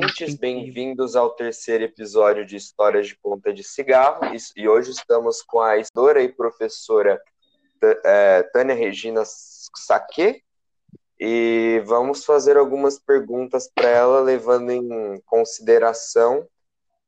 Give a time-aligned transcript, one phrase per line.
[0.00, 4.22] ouvintes, bem-vindos ao terceiro episódio de Histórias de Ponta de Cigarro.
[4.56, 7.20] E hoje estamos com a história e professora
[8.02, 10.42] é, Tânia Regina Saque
[11.18, 16.48] e vamos fazer algumas perguntas para ela, levando em consideração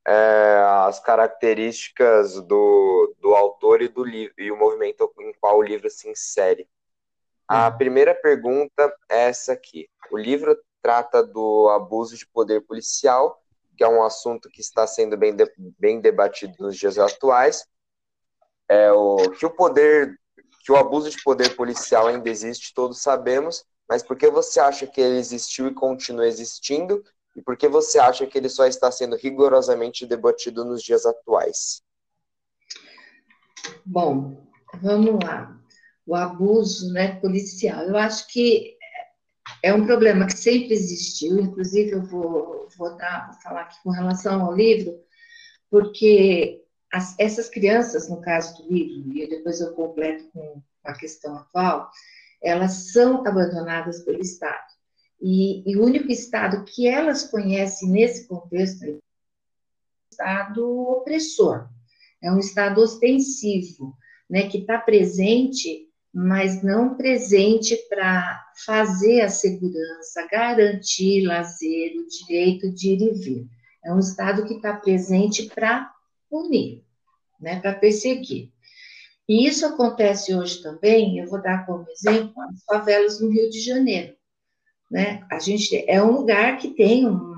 [0.06, 5.62] é, as características do, do autor e do livro e o movimento em qual o
[5.62, 6.69] livro se insere.
[7.48, 7.79] A uhum.
[7.79, 9.88] primeira pergunta é essa aqui.
[10.11, 13.41] O livro trata do abuso de poder policial,
[13.77, 17.66] que é um assunto que está sendo bem, de, bem debatido nos dias atuais.
[18.68, 20.18] É o que o poder,
[20.64, 24.86] que o abuso de poder policial ainda existe, todos sabemos, mas por que você acha
[24.86, 27.02] que ele existiu e continua existindo?
[27.36, 31.83] E por que você acha que ele só está sendo rigorosamente debatido nos dias atuais?
[33.84, 34.46] Bom,
[34.83, 35.58] vamos lá.
[36.06, 37.84] O abuso né, policial.
[37.84, 38.77] Eu acho que
[39.62, 44.44] é um problema que sempre existiu, inclusive eu vou, vou, dar, falar aqui com relação
[44.44, 44.98] ao livro,
[45.70, 51.36] porque as, essas crianças, no caso do livro, e depois eu completo com a questão
[51.36, 51.88] atual,
[52.42, 54.72] elas são abandonadas pelo Estado.
[55.20, 59.00] E, e o único Estado que elas conhecem nesse contexto é o
[60.10, 61.68] Estado opressor,
[62.20, 63.96] é um Estado ostensivo,
[64.28, 72.70] né, que está presente mas não presente para fazer a segurança, garantir lazer, o direito
[72.70, 73.46] de ir e vir.
[73.84, 75.90] É um Estado que está presente para
[76.28, 76.84] punir,
[77.40, 78.52] né, para perseguir.
[79.28, 83.60] E isso acontece hoje também, eu vou dar como exemplo as favelas no Rio de
[83.60, 84.14] Janeiro.
[84.90, 85.24] Né?
[85.30, 87.33] A gente é um lugar que tem um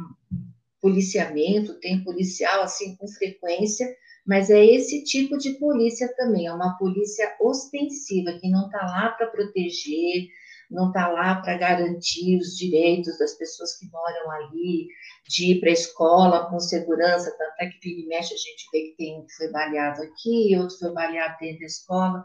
[0.81, 3.87] policiamento, tem policial assim com frequência,
[4.27, 9.11] mas é esse tipo de polícia também, é uma polícia ostensiva, que não está lá
[9.11, 10.29] para proteger,
[10.71, 14.89] não está lá para garantir os direitos das pessoas que moram ali,
[15.29, 18.81] de ir para a escola com segurança, tanto é que vira mexe a gente vê
[18.89, 22.25] que tem um que foi baleado aqui, outro foi baleado dentro da escola.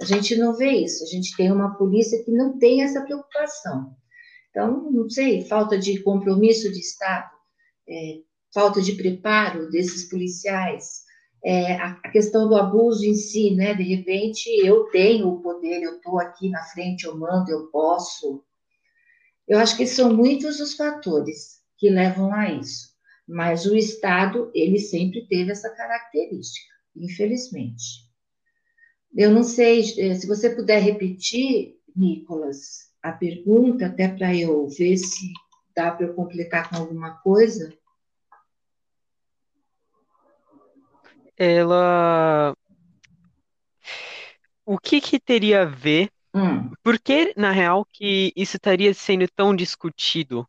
[0.00, 3.94] A gente não vê isso, a gente tem uma polícia que não tem essa preocupação.
[4.50, 7.30] Então, não sei, falta de compromisso de Estado,
[7.88, 8.18] é,
[8.52, 11.04] falta de preparo desses policiais,
[11.44, 13.74] é, a, questão do abuso em si, né?
[13.74, 18.44] De repente eu tenho o poder, eu estou aqui na frente, eu mando, eu posso.
[19.48, 22.90] Eu acho que são muitos os fatores que levam a isso.
[23.26, 28.10] Mas o Estado, ele sempre teve essa característica, infelizmente.
[29.16, 34.96] Eu não sei é, se você puder repetir, Nicolas, a pergunta, até para eu ver
[34.96, 35.32] se
[35.74, 37.72] dá para eu completar com alguma coisa.
[41.40, 42.54] Ela.
[44.66, 46.10] O que que teria a ver?
[46.34, 46.70] Hum.
[46.82, 50.46] Por que, na real, que isso estaria sendo tão discutido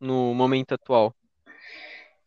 [0.00, 1.14] no momento atual?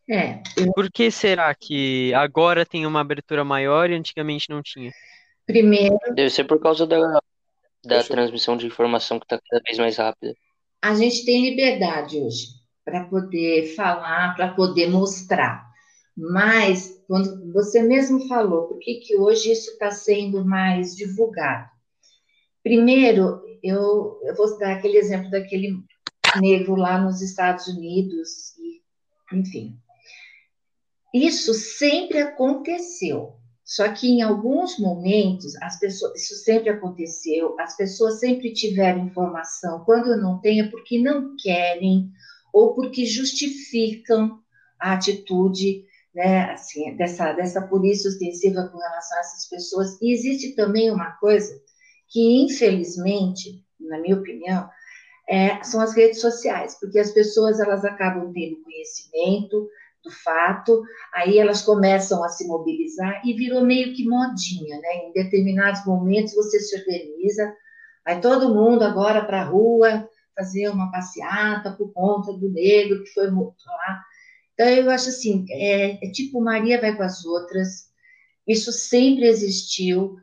[0.07, 0.71] É, eu...
[0.73, 4.91] Por que será que agora tem uma abertura maior e antigamente não tinha?
[5.45, 5.97] Primeiro.
[6.13, 7.19] Deve ser por causa da,
[7.83, 10.35] da transmissão de informação que está cada vez mais rápida.
[10.81, 12.47] A gente tem liberdade hoje
[12.85, 15.72] para poder falar, para poder mostrar.
[16.15, 21.69] Mas, quando você mesmo falou, por que, que hoje isso está sendo mais divulgado?
[22.61, 25.83] Primeiro, eu, eu vou dar aquele exemplo daquele
[26.39, 28.81] negro lá nos Estados Unidos, e,
[29.35, 29.77] enfim.
[31.13, 38.19] Isso sempre aconteceu, só que em alguns momentos, as pessoas, isso sempre aconteceu, as pessoas
[38.19, 42.11] sempre tiveram informação, quando não tem é porque não querem
[42.53, 44.39] ou porque justificam
[44.79, 50.01] a atitude né, assim, dessa, dessa polícia ostensiva com relação a essas pessoas.
[50.01, 51.59] E existe também uma coisa
[52.09, 54.69] que, infelizmente, na minha opinião,
[55.27, 59.67] é, são as redes sociais, porque as pessoas elas acabam tendo conhecimento
[60.03, 64.95] do fato, aí elas começam a se mobilizar e virou meio que modinha, né?
[65.05, 67.55] Em determinados momentos você se organiza,
[68.05, 73.13] vai todo mundo agora para a rua fazer uma passeata por conta do negro que
[73.13, 74.03] foi lá
[74.53, 77.89] então, eu acho assim, é, é tipo Maria vai com as outras,
[78.47, 80.17] isso sempre existiu,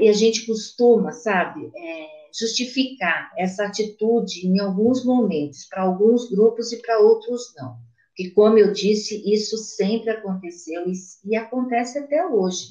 [0.00, 2.06] e a gente costuma, sabe, é,
[2.38, 7.76] justificar essa atitude em alguns momentos, para alguns grupos e para outros não.
[8.08, 10.92] Porque, como eu disse, isso sempre aconteceu e,
[11.24, 12.68] e acontece até hoje.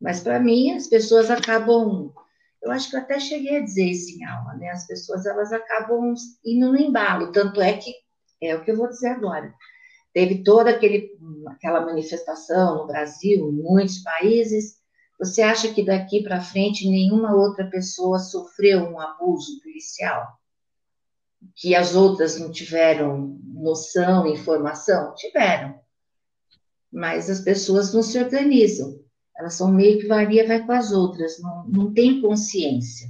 [0.00, 2.12] Mas, para mim, as pessoas acabam.
[2.62, 4.68] Eu acho que eu até cheguei a dizer isso em aula, né?
[4.68, 6.14] As pessoas elas acabam
[6.44, 7.32] indo no embalo.
[7.32, 7.94] Tanto é que,
[8.42, 9.52] é o que eu vou dizer agora,
[10.12, 11.10] Teve toda aquele,
[11.46, 14.76] aquela manifestação no Brasil, em muitos países.
[15.18, 20.26] Você acha que daqui para frente nenhuma outra pessoa sofreu um abuso policial?
[21.54, 25.14] que as outras não tiveram noção, informação?
[25.14, 25.78] Tiveram.
[26.92, 29.00] Mas as pessoas não se organizam.
[29.36, 33.08] Elas são meio que varia, vai com as outras, não, não tem consciência,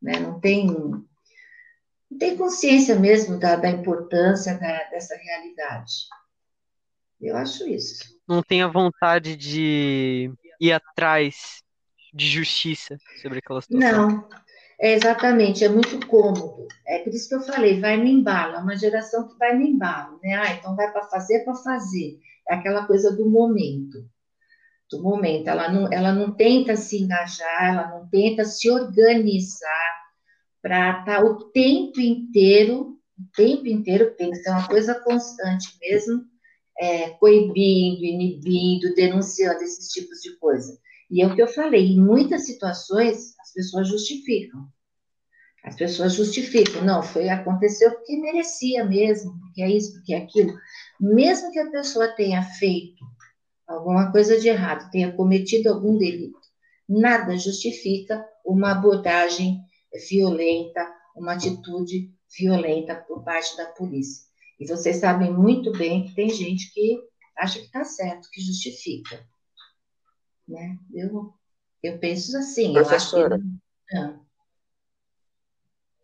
[0.00, 0.20] né?
[0.20, 0.68] não, tem,
[2.10, 5.92] não tem consciência mesmo da, da importância da, dessa realidade.
[7.20, 8.04] Eu acho isso.
[8.26, 11.62] Não tem a vontade de ir atrás
[12.14, 14.08] de justiça sobre aquela situação.
[14.08, 14.28] Não,
[14.80, 16.66] é exatamente, é muito cômodo.
[16.86, 19.62] É por isso que eu falei, vai no embalo, é uma geração que vai no
[19.62, 20.34] embalo, né?
[20.34, 22.18] Ah, então vai para fazer, para fazer.
[22.48, 24.08] É aquela coisa do momento.
[24.90, 25.48] Do momento.
[25.48, 29.97] Ela não, ela não tenta se engajar, ela não tenta se organizar
[30.68, 35.66] para estar tá o tempo inteiro, o tempo inteiro tem que ser uma coisa constante
[35.80, 36.26] mesmo,
[36.78, 40.78] é, coibindo, inibindo, denunciando esses tipos de coisa.
[41.10, 44.68] E é o que eu falei, em muitas situações as pessoas justificam.
[45.64, 50.52] As pessoas justificam, não, foi aconteceu porque merecia mesmo, porque é isso, porque é aquilo.
[51.00, 53.02] Mesmo que a pessoa tenha feito
[53.66, 56.38] alguma coisa de errado, tenha cometido algum delito,
[56.86, 59.66] nada justifica uma abordagem
[60.08, 64.28] violenta, uma atitude violenta por parte da polícia.
[64.58, 67.00] E vocês sabem muito bem que tem gente que
[67.36, 69.24] acha que está certo, que justifica.
[70.46, 70.76] Né?
[70.92, 71.32] Eu,
[71.82, 72.72] eu penso assim.
[72.72, 73.96] Professora, eu que...
[73.96, 74.18] ah.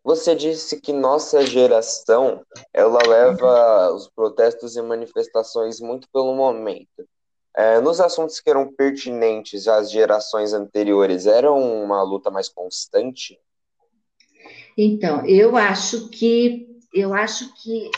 [0.03, 7.07] você disse que nossa geração ela leva os protestos e manifestações muito pelo momento.
[7.57, 13.39] É, nos assuntos que eram pertinentes às gerações anteriores, era uma luta mais constante?
[14.77, 17.89] Então, eu acho que eu acho que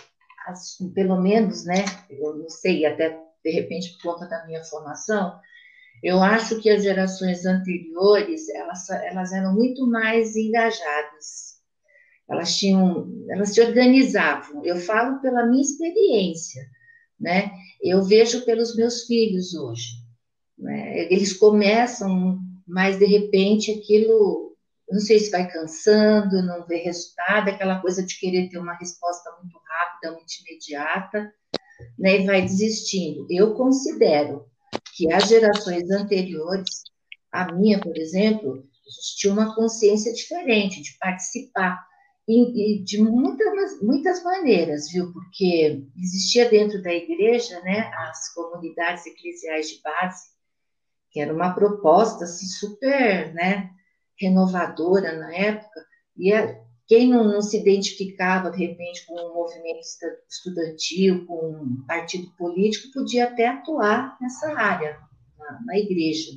[0.94, 1.84] pelo menos, né?
[2.10, 5.40] Eu não sei, até de repente por conta da minha formação,
[6.04, 11.58] eu acho que as gerações anteriores, elas, elas eram muito mais engajadas.
[12.30, 14.64] Elas tinham, elas se organizavam.
[14.66, 16.64] Eu falo pela minha experiência,
[17.20, 17.52] né?
[17.82, 19.94] Eu vejo pelos meus filhos hoje.
[20.58, 21.12] Né?
[21.12, 22.38] Eles começam,
[22.68, 24.47] mas de repente aquilo,
[24.90, 29.30] não sei se vai cansando, não vê resultado, aquela coisa de querer ter uma resposta
[29.42, 31.34] muito rápida, muito imediata,
[32.00, 32.22] né?
[32.22, 33.28] E vai desistindo.
[33.30, 34.46] Eu considero
[34.96, 36.84] que as gerações anteriores,
[37.32, 38.64] a minha, por exemplo,
[39.18, 41.86] tinha uma consciência diferente de participar
[42.28, 45.12] e, de muitas, muitas maneiras, viu?
[45.14, 50.28] Porque existia dentro da igreja, né, as comunidades eclesiais de base,
[51.10, 53.72] que era uma proposta assim, super, né,
[54.20, 55.86] renovadora na época,
[56.16, 59.82] e a, quem não, não, se identificava, de repente, com um movimento
[60.30, 64.98] estudantil, com um partido político, podia até atuar nessa área,
[65.38, 66.32] na, na igreja.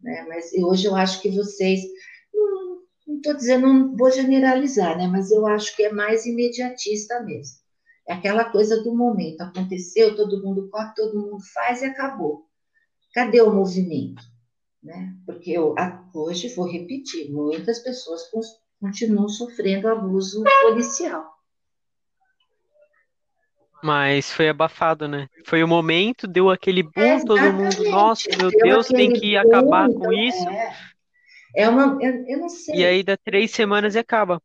[0.00, 0.24] Né?
[0.28, 1.80] Mas hoje eu acho que vocês.
[3.06, 5.06] Não estou dizendo, não vou generalizar, né?
[5.06, 7.56] mas eu acho que é mais imediatista mesmo.
[8.08, 9.40] É aquela coisa do momento.
[9.40, 12.46] Aconteceu, todo mundo corre, todo mundo faz e acabou.
[13.12, 14.22] Cadê o movimento?
[14.86, 15.16] Né?
[15.26, 15.74] Porque eu,
[16.14, 18.22] hoje, vou repetir, muitas pessoas
[18.80, 21.34] continuam sofrendo abuso policial.
[23.82, 25.28] Mas foi abafado, né?
[25.44, 29.32] Foi o momento, deu aquele boom, é, todo mundo, nossa, meu deu Deus, tem que
[29.32, 30.48] boom, acabar com isso.
[30.48, 30.72] É,
[31.56, 32.76] é uma, eu, eu, não sei.
[32.76, 34.40] E aí dá três semanas e acaba.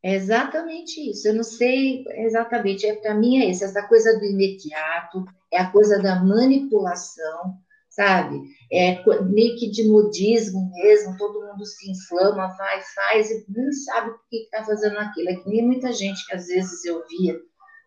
[0.00, 1.26] É exatamente isso.
[1.26, 2.86] Eu não sei exatamente.
[2.86, 7.58] É para mim é isso, essa coisa do imediato, é a coisa da manipulação,
[7.96, 8.42] sabe?
[8.70, 14.20] É que de modismo mesmo, todo mundo se inflama, vai, faz, e nem sabe por
[14.28, 15.30] que está fazendo aquilo.
[15.30, 17.40] É que nem muita gente que às vezes eu via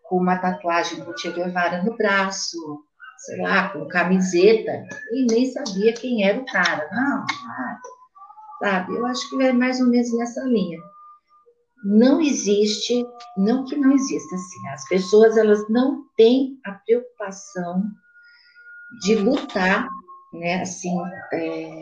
[0.08, 2.58] com uma tatuagem do Che Guevara no braço,
[3.18, 6.88] sei lá, com camiseta, e nem sabia quem era o cara.
[6.92, 7.24] Não,
[8.58, 8.96] sabe?
[8.96, 10.80] Eu acho que é mais ou menos nessa linha.
[11.84, 17.84] Não existe, não que não exista, assim, as pessoas elas não têm a preocupação
[19.02, 19.88] de lutar,
[20.32, 20.96] né, assim,
[21.32, 21.80] é,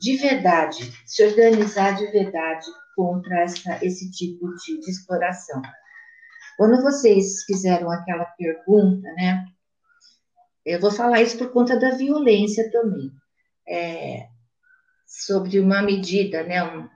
[0.00, 5.60] de verdade, se organizar de verdade contra essa, esse tipo de, de exploração.
[6.56, 9.44] Quando vocês fizeram aquela pergunta, né,
[10.64, 13.10] eu vou falar isso por conta da violência também,
[13.68, 14.28] é,
[15.06, 16.88] sobre uma medida, né, um,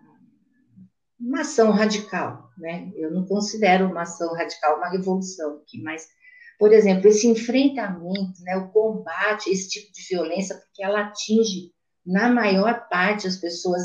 [1.20, 6.06] uma ação radical, né, eu não considero uma ação radical uma revolução aqui, mas
[6.58, 11.72] por exemplo, esse enfrentamento, né, o combate a esse tipo de violência, porque ela atinge,
[12.04, 13.82] na maior parte, as pessoas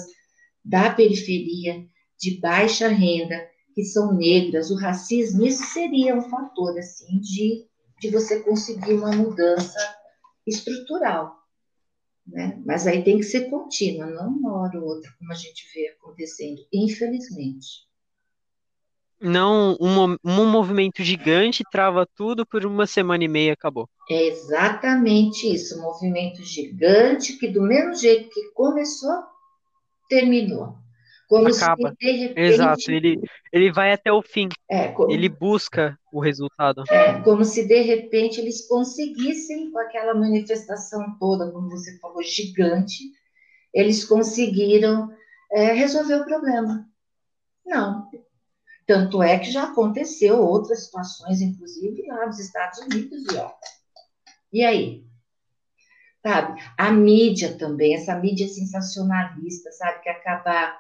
[0.66, 1.86] da periferia,
[2.20, 7.68] de baixa renda, que são negras, o racismo, isso seria um fator, assim, de,
[8.00, 9.80] de você conseguir uma mudança
[10.46, 11.36] estrutural,
[12.26, 12.62] né?
[12.66, 15.90] Mas aí tem que ser contínua, não uma hora ou outra, como a gente vê
[15.90, 17.88] acontecendo, infelizmente.
[19.24, 23.88] Não, um, um movimento gigante trava tudo por uma semana e meia acabou.
[24.10, 29.24] É exatamente isso, um movimento gigante que do mesmo jeito que começou,
[30.10, 30.76] terminou.
[31.30, 31.90] Como Acaba.
[31.90, 32.40] se de repente.
[32.42, 33.20] Exato, ele,
[33.52, 36.84] ele vai até o fim, É, como, ele busca o resultado.
[36.90, 43.00] é, como se de repente eles conseguissem, com aquela manifestação toda, como você falou, gigante,
[43.74, 45.10] eles conseguiram
[45.52, 46.86] é, resolver o problema.
[47.66, 48.10] Não.
[48.86, 53.52] Tanto é que já aconteceu outras situações, inclusive lá nos Estados Unidos, e ó.
[54.52, 55.06] E aí?
[56.22, 56.62] Sabe?
[56.78, 60.02] A mídia também, essa mídia sensacionalista, sabe?
[60.02, 60.78] Que acaba.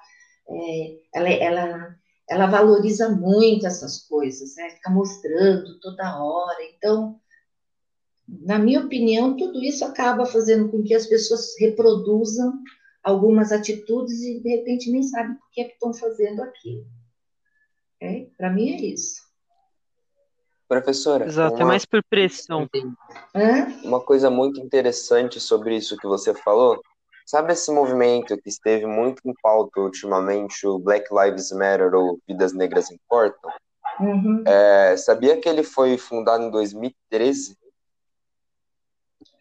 [0.50, 1.96] é, ela, ela,
[2.30, 4.70] ela valoriza muito essas coisas, né?
[4.72, 6.60] Fica mostrando toda hora.
[6.76, 7.20] Então,
[8.28, 12.54] na minha opinião, tudo isso acaba fazendo com que as pessoas reproduzam
[13.04, 16.86] algumas atitudes e de repente nem sabem por que é estão fazendo aquilo.
[18.04, 18.26] É?
[18.38, 19.24] Para mim é isso.
[20.68, 22.68] Professora, Exato, é uma, mais por pressão.
[23.84, 26.82] Uma coisa muito interessante sobre isso que você falou.
[27.26, 32.54] Sabe esse movimento que esteve muito em pauta ultimamente, o Black Lives Matter ou Vidas
[32.54, 33.50] Negras Importam?
[34.02, 34.44] Uhum.
[34.46, 37.58] É, sabia que ele foi fundado em 2013?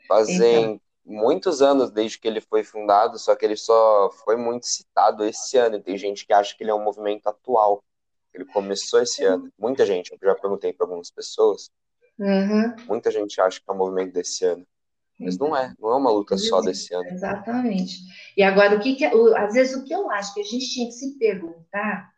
[0.06, 5.24] Fazem muitos anos desde que ele foi fundado, só que ele só foi muito citado
[5.24, 5.80] esse ano.
[5.80, 7.82] Tem gente que acha que ele é um movimento atual.
[8.34, 9.50] Ele começou esse ano.
[9.58, 11.70] Muita gente, eu já perguntei para algumas pessoas,
[12.18, 12.74] Uhum.
[12.86, 14.66] muita gente acha que é um movimento desse ano.
[15.18, 17.06] Mas não é, não é uma luta só desse ano.
[17.08, 17.98] Exatamente.
[18.36, 20.68] E agora, o que, que o- às vezes o que eu acho que a gente
[20.68, 22.10] tinha que se perguntar,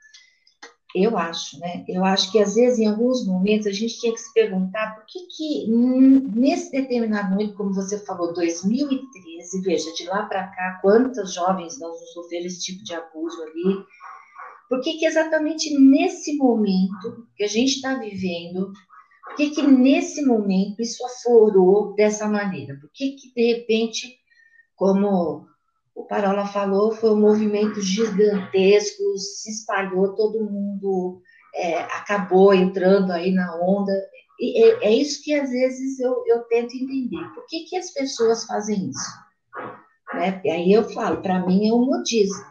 [0.94, 1.84] eu acho, né?
[1.88, 5.04] Eu acho que às vezes, em alguns momentos, a gente tinha que se perguntar por
[5.06, 11.34] que que nesse determinado momento, como você falou, 2013, veja, de lá para cá, quantas
[11.34, 13.84] jovens não sofreram esse tipo de abuso ali?
[14.68, 18.72] Por que que exatamente nesse momento que a gente está vivendo,
[19.24, 22.76] por que que nesse momento isso aflorou dessa maneira?
[22.80, 24.16] Por que que, de repente,
[24.76, 25.46] como
[25.94, 31.20] o Parola falou, foi um movimento gigantesco, se espalhou, todo mundo
[31.54, 33.92] é, acabou entrando aí na onda.
[34.40, 37.24] E é, é isso que às vezes eu, eu tento entender.
[37.34, 39.10] Por que, que as pessoas fazem isso?
[40.14, 40.40] Né?
[40.44, 42.44] E aí eu falo, para mim é o modismo.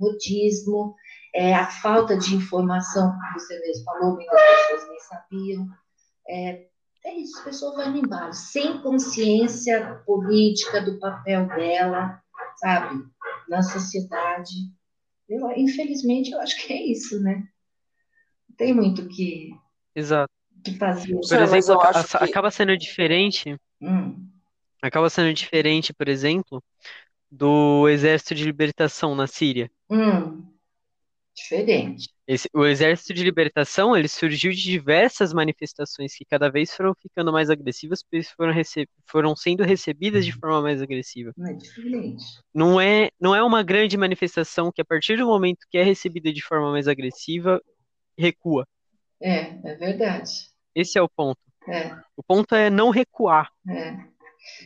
[0.00, 0.94] Modismo,
[1.34, 5.66] é a falta de informação, como você mesmo falou, muitas pessoas nem sabiam.
[6.28, 6.66] É,
[7.04, 12.20] é isso, as pessoas vão indo embora, sem consciência política do papel dela,
[12.56, 13.04] sabe,
[13.48, 14.54] na sociedade.
[15.28, 17.44] Eu, infelizmente, eu acho que é isso, né?
[18.48, 19.50] Não tem muito o que,
[19.94, 20.32] Exato.
[20.64, 21.14] que fazer.
[21.14, 24.28] Por mas exemplo, eu acho que- acaba sendo diferente, Hum,
[24.82, 26.62] acaba sendo diferente, por exemplo,
[27.30, 29.70] do Exército de Libertação na Síria.
[29.90, 30.42] hum,
[31.38, 32.08] diferente.
[32.26, 37.32] Esse- o Exército de Libertação, ele surgiu de diversas manifestações que cada vez foram ficando
[37.32, 38.52] mais agressivas, pois foram,
[39.06, 41.32] foram sendo recebidas de forma mais agressiva.
[41.36, 42.24] Não é diferente.
[42.54, 46.32] Não é, não é uma grande manifestação que, a partir do momento que é recebida
[46.32, 47.60] de forma mais agressiva,
[48.18, 48.66] recua.
[49.20, 50.30] É, é verdade.
[50.74, 51.40] Esse é o ponto.
[51.68, 53.50] É, O ponto é não recuar.
[53.68, 53.96] é.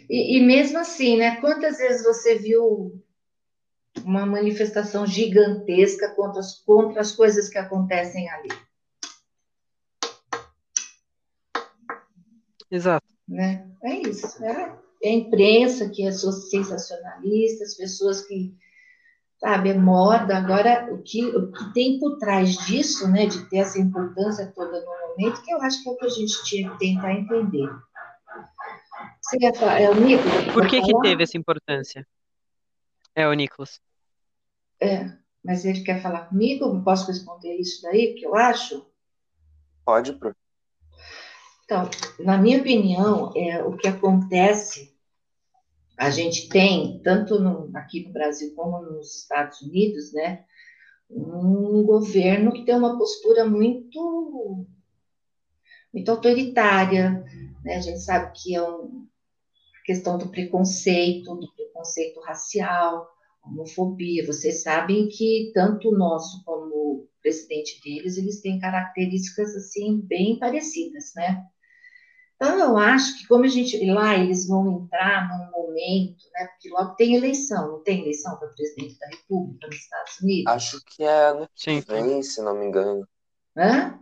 [0.09, 1.41] E, e mesmo assim, né?
[1.41, 3.02] Quantas vezes você viu
[4.04, 8.49] uma manifestação gigantesca contra as, contra as coisas que acontecem ali?
[12.70, 13.06] Exato.
[13.28, 13.70] né?
[13.84, 14.42] É isso.
[14.42, 14.72] É,
[15.02, 18.54] é a imprensa que é sensacionalista, as pessoas que,
[19.38, 20.38] sabe, é moda.
[20.38, 24.80] Agora, o que, o que tem por trás disso, né, de ter essa importância toda
[24.80, 27.68] no momento, que eu acho que é o que a gente tinha que tentar entender.
[29.20, 32.06] Você ia falar, é o que Por que que teve essa importância?
[33.14, 33.81] É o Nicolas.
[34.81, 35.11] É,
[35.45, 36.64] mas ele quer falar comigo?
[36.64, 38.87] Eu posso responder isso daí, que eu acho?
[39.85, 40.35] Pode, Pro.
[41.64, 41.88] Então,
[42.21, 44.95] na minha opinião, é, o que acontece,
[45.99, 50.45] a gente tem, tanto no- aqui no Brasil como nos Estados Unidos, né,
[51.11, 54.66] um governo que tem uma postura muito,
[55.92, 57.25] muito autoritária,
[57.64, 59.07] né, a gente sabe que é um,
[59.92, 63.06] questão do preconceito, do preconceito racial,
[63.44, 70.00] homofobia, vocês sabem que tanto o nosso como o presidente deles, eles têm características, assim,
[70.00, 71.44] bem parecidas, né,
[72.42, 76.46] então, eu acho que como a gente lá eles vão entrar num momento, né?
[76.49, 80.52] Porque logo tem eleição, não tem eleição para presidente da República nos Estados Unidos?
[80.52, 81.80] Acho que é ano que Sim.
[81.87, 83.06] vem, se não me engano.
[83.56, 83.96] Hã?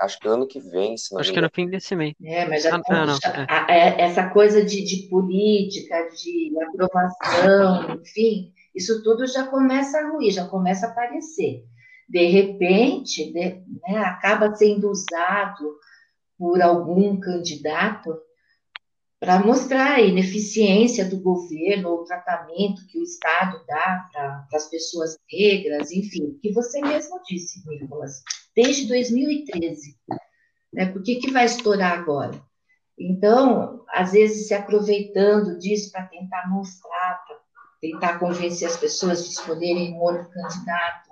[0.00, 2.14] Acho que ano que vem, se não Acho que é no fim desse mês.
[2.24, 3.46] É, mas já, Ah, não, não, já- é.
[3.48, 7.20] a- é- essa coisa de, de política, de aprovação,
[8.02, 11.64] enfim, isso tudo já começa a ruir, já começa a aparecer.
[12.08, 15.76] de repente, de, né, acaba sendo usado
[16.36, 18.10] por algum candidato
[19.20, 25.16] para mostrar a ineficiência do governo, o tratamento que o Estado dá para as pessoas
[25.32, 28.22] negras, enfim, que você mesmo disse, Nicolas,
[28.54, 29.98] desde 2013.
[30.72, 32.40] Né, por que, que vai estourar agora?
[32.98, 37.40] Então, às vezes, se aproveitando disso para tentar mostrar, para
[37.80, 41.10] tentar convencer as pessoas de escolherem um outro candidato,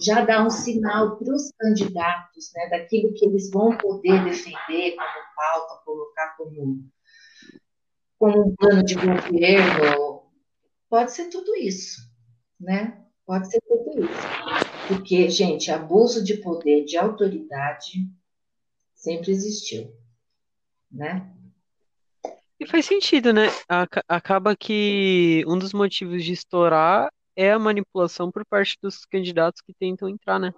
[0.00, 5.34] já dá um sinal para os candidatos, né, daquilo que eles vão poder defender como
[5.36, 6.90] pauta, colocar como,
[8.18, 10.22] como um plano de governo.
[10.88, 12.00] Pode ser tudo isso,
[12.60, 13.02] né?
[13.26, 14.71] Pode ser tudo isso.
[14.88, 18.06] Porque, gente, abuso de poder, de autoridade,
[18.94, 19.92] sempre existiu,
[20.90, 21.30] né?
[22.58, 23.48] E faz sentido, né?
[24.08, 29.72] Acaba que um dos motivos de estourar é a manipulação por parte dos candidatos que
[29.72, 30.54] tentam entrar, né?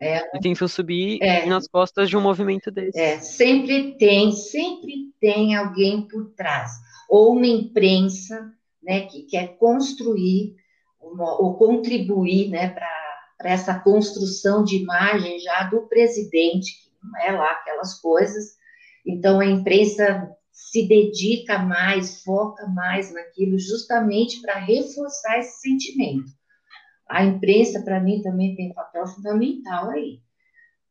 [0.00, 2.98] É, e tentam subir é, nas costas de um movimento desse.
[2.98, 6.72] É, sempre tem, sempre tem alguém por trás.
[7.08, 8.50] Ou uma imprensa
[8.82, 10.56] né, que quer construir
[11.00, 12.88] uma, ou contribuir né, para
[13.48, 18.56] essa construção de imagem já do presidente, que não é lá aquelas coisas.
[19.06, 26.30] Então, a imprensa se dedica mais, foca mais naquilo, justamente para reforçar esse sentimento.
[27.08, 30.20] A imprensa, para mim, também tem um papel fundamental aí.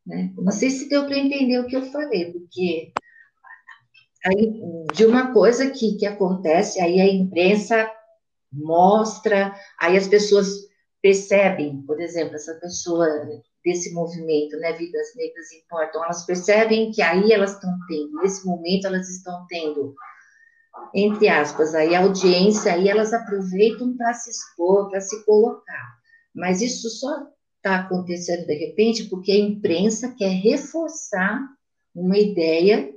[0.05, 0.33] Né?
[0.35, 2.91] Não sei se deu para entender o que eu falei, porque
[4.25, 4.59] aí,
[4.93, 7.89] de uma coisa que, que acontece, aí a imprensa
[8.51, 10.68] mostra, aí as pessoas
[11.01, 13.07] percebem, por exemplo, essa pessoa
[13.63, 18.87] desse movimento, né, Vidas Negras Importam, elas percebem que aí elas estão tendo, nesse momento
[18.87, 19.93] elas estão tendo,
[20.93, 25.99] entre aspas, aí audiência, aí elas aproveitam para se expor, para se colocar.
[26.33, 31.41] Mas isso só está acontecendo de repente porque a imprensa quer reforçar
[31.93, 32.89] uma ideia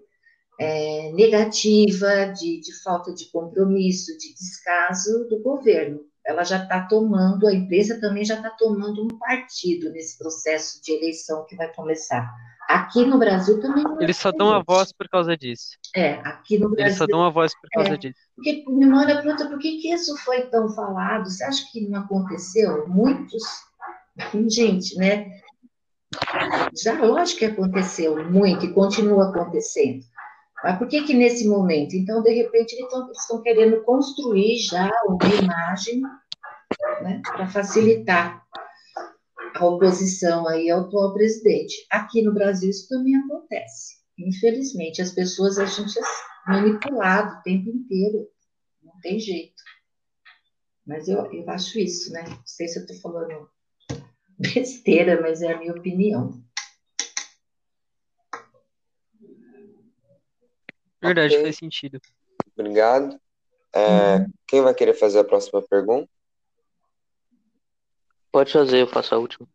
[0.60, 7.48] é, negativa, de, de falta de compromisso, de descaso do governo ela já está tomando,
[7.48, 12.32] a imprensa também já está tomando um partido nesse processo de eleição que vai começar.
[12.68, 13.85] Aqui no Brasil também.
[14.00, 15.76] É Eles só dão a voz por causa disso.
[15.94, 16.87] É, aqui no Brasil.
[16.87, 18.20] Eles só dão a voz por causa é, disso.
[18.37, 21.28] Porque, memória pronta, por que, que isso foi tão falado?
[21.28, 22.88] Você acha que não aconteceu?
[22.88, 23.42] Muitos.
[24.48, 25.26] Gente, né?
[26.82, 30.04] Já, lógico que aconteceu muito e continua acontecendo.
[30.62, 31.94] Mas por que que nesse momento?
[31.94, 36.03] Então, de repente, eles estão querendo construir já uma imagem
[37.03, 38.42] né, para facilitar
[39.55, 41.87] a oposição aí ao atual presidente.
[41.90, 43.96] Aqui no Brasil isso também acontece.
[44.18, 46.03] Infelizmente, as pessoas a gente é
[46.46, 48.29] manipulado o tempo inteiro.
[48.83, 49.62] Não tem jeito.
[50.87, 52.25] Mas eu, eu acho isso, né?
[52.25, 53.48] Não sei se eu estou falando
[54.38, 56.41] besteira, mas é a minha opinião.
[61.02, 61.44] Verdade, okay.
[61.44, 62.00] faz sentido.
[62.56, 63.20] Obrigado.
[63.74, 64.32] É, uhum.
[64.46, 66.08] Quem vai querer fazer a próxima pergunta?
[68.30, 69.46] Pode fazer, eu faço a última.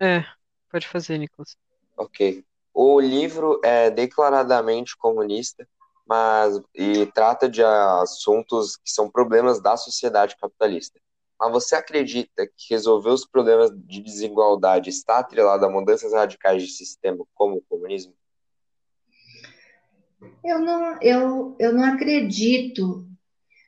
[0.00, 0.24] É,
[0.70, 1.56] pode fazer, Nicolas.
[1.96, 2.44] Ok.
[2.72, 5.66] O livro é declaradamente comunista,
[6.06, 11.00] mas e trata de assuntos que são problemas da sociedade capitalista.
[11.40, 16.70] Mas você acredita que resolver os problemas de desigualdade está atrelado a mudanças radicais de
[16.70, 18.14] sistema como o comunismo?
[20.44, 23.06] Eu não, eu, eu não acredito.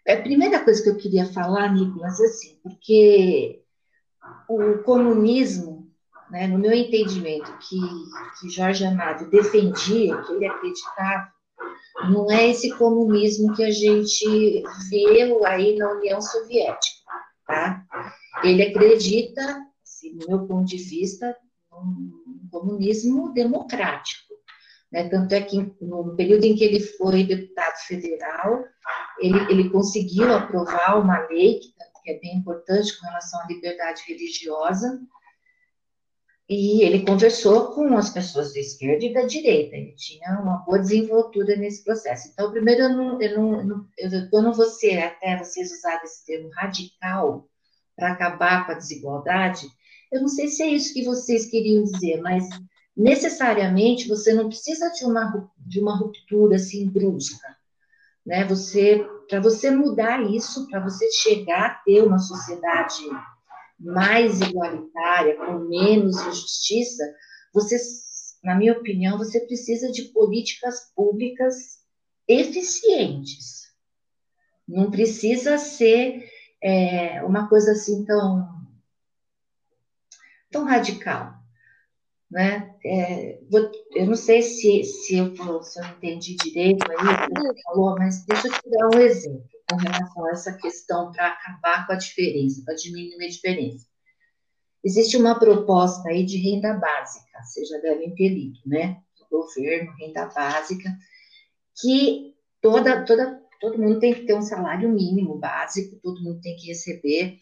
[0.06, 3.62] É a primeira coisa que eu queria falar, Nicolas, assim, porque
[4.48, 5.88] o comunismo,
[6.30, 7.78] né, no meu entendimento, que,
[8.40, 11.32] que Jorge Amado defendia, que ele acreditava,
[12.10, 17.00] não é esse comunismo que a gente viu aí na União Soviética,
[17.46, 17.84] tá?
[18.42, 19.42] Ele acredita,
[19.82, 21.36] assim, do meu ponto de vista,
[21.72, 24.29] um comunismo democrático
[24.90, 25.08] né?
[25.08, 28.64] Tanto é que no período em que ele foi deputado federal,
[29.20, 31.72] ele, ele conseguiu aprovar uma lei que,
[32.06, 35.00] é bem importante com relação à liberdade religiosa,
[36.48, 40.80] e ele conversou com as pessoas da esquerda e da direita, ele tinha uma boa
[40.80, 42.28] desenvoltura nesse processo.
[42.32, 47.48] Então, primeiro, eu não, eu não, eu, quando você, até vocês usaram esse termo radical,
[47.94, 49.68] para acabar com a desigualdade,
[50.10, 52.48] eu não sei se é isso que vocês queriam dizer, mas
[52.96, 57.56] necessariamente você não precisa de uma, de uma ruptura assim brusca,
[58.24, 58.44] né?
[58.46, 63.02] Você, para você mudar isso, para você chegar a ter uma sociedade
[63.78, 67.02] mais igualitária, com menos injustiça,
[67.52, 67.76] você,
[68.44, 71.80] na minha opinião, você precisa de políticas públicas
[72.28, 73.70] eficientes.
[74.68, 76.30] Não precisa ser
[76.62, 78.60] é, uma coisa assim tão
[80.50, 81.39] tão radical.
[82.30, 82.76] Né?
[82.84, 83.40] É,
[83.94, 87.96] eu não sei se, se, eu, se eu entendi direito aí o que você falou,
[87.98, 91.92] mas deixa eu te dar um exemplo com relação a essa questão para acabar com
[91.92, 93.86] a diferença, para diminuir a diferença.
[94.82, 99.00] Existe uma proposta aí de renda básica, vocês já devem ter lido, né?
[99.18, 100.88] Do governo, renda básica,
[101.80, 106.56] que toda, toda, todo mundo tem que ter um salário mínimo básico, todo mundo tem
[106.56, 107.38] que receber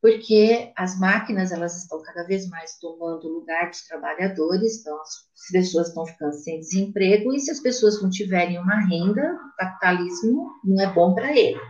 [0.00, 5.88] porque as máquinas elas estão cada vez mais tomando lugar dos trabalhadores, então as pessoas
[5.88, 10.82] estão ficando sem desemprego e se as pessoas não tiverem uma renda, o capitalismo não
[10.82, 11.60] é bom para ele.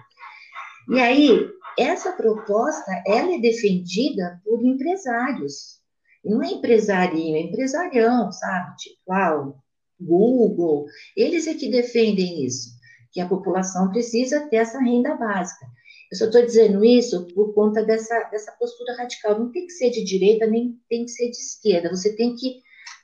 [0.91, 5.81] E aí essa proposta ela é defendida por empresários.
[6.25, 8.77] Não é empresarinho, é empresarião, sabe?
[8.77, 9.53] Tipo, ah,
[10.01, 10.87] Google,
[11.17, 12.71] eles é que defendem isso,
[13.12, 15.67] que a população precisa ter essa renda básica.
[16.11, 19.38] Eu só estou dizendo isso por conta dessa, dessa postura radical.
[19.38, 21.90] Não tem que ser de direita, nem tem que ser de esquerda.
[21.90, 22.62] Você tem que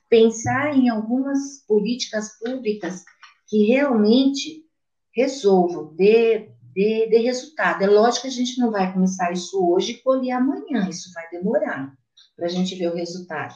[0.09, 3.03] pensar em algumas políticas públicas
[3.49, 4.65] que realmente
[5.15, 7.83] resolvam, dê, dê, dê resultado.
[7.83, 11.29] É lógico que a gente não vai começar isso hoje e colher amanhã, isso vai
[11.31, 11.93] demorar
[12.37, 13.55] para a gente ver o resultado.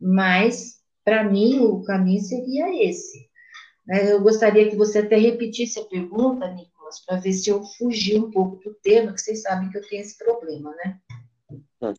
[0.00, 3.26] Mas, para mim, o caminho seria esse.
[3.88, 8.30] Eu gostaria que você até repetisse a pergunta, Nico, para ver se eu fugi um
[8.30, 11.00] pouco do tema, que vocês sabem que eu tenho esse problema, né?
[11.82, 11.94] Hum.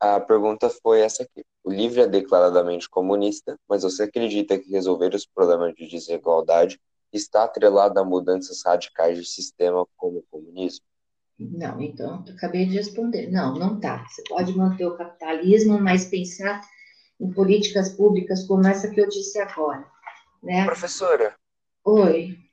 [0.00, 1.44] A pergunta foi essa aqui.
[1.62, 6.78] O livro é declaradamente comunista, mas você acredita que resolver os problemas de desigualdade
[7.12, 10.84] está atrelado a mudanças radicais de sistema como o comunismo?
[11.38, 13.30] Não, então, eu acabei de responder.
[13.30, 14.06] Não, não tá.
[14.08, 16.60] Você pode manter o capitalismo, mas pensar
[17.20, 19.86] em políticas públicas como essa que eu disse agora.
[20.42, 20.64] Né?
[20.64, 21.34] Professora.
[21.84, 22.43] Oi.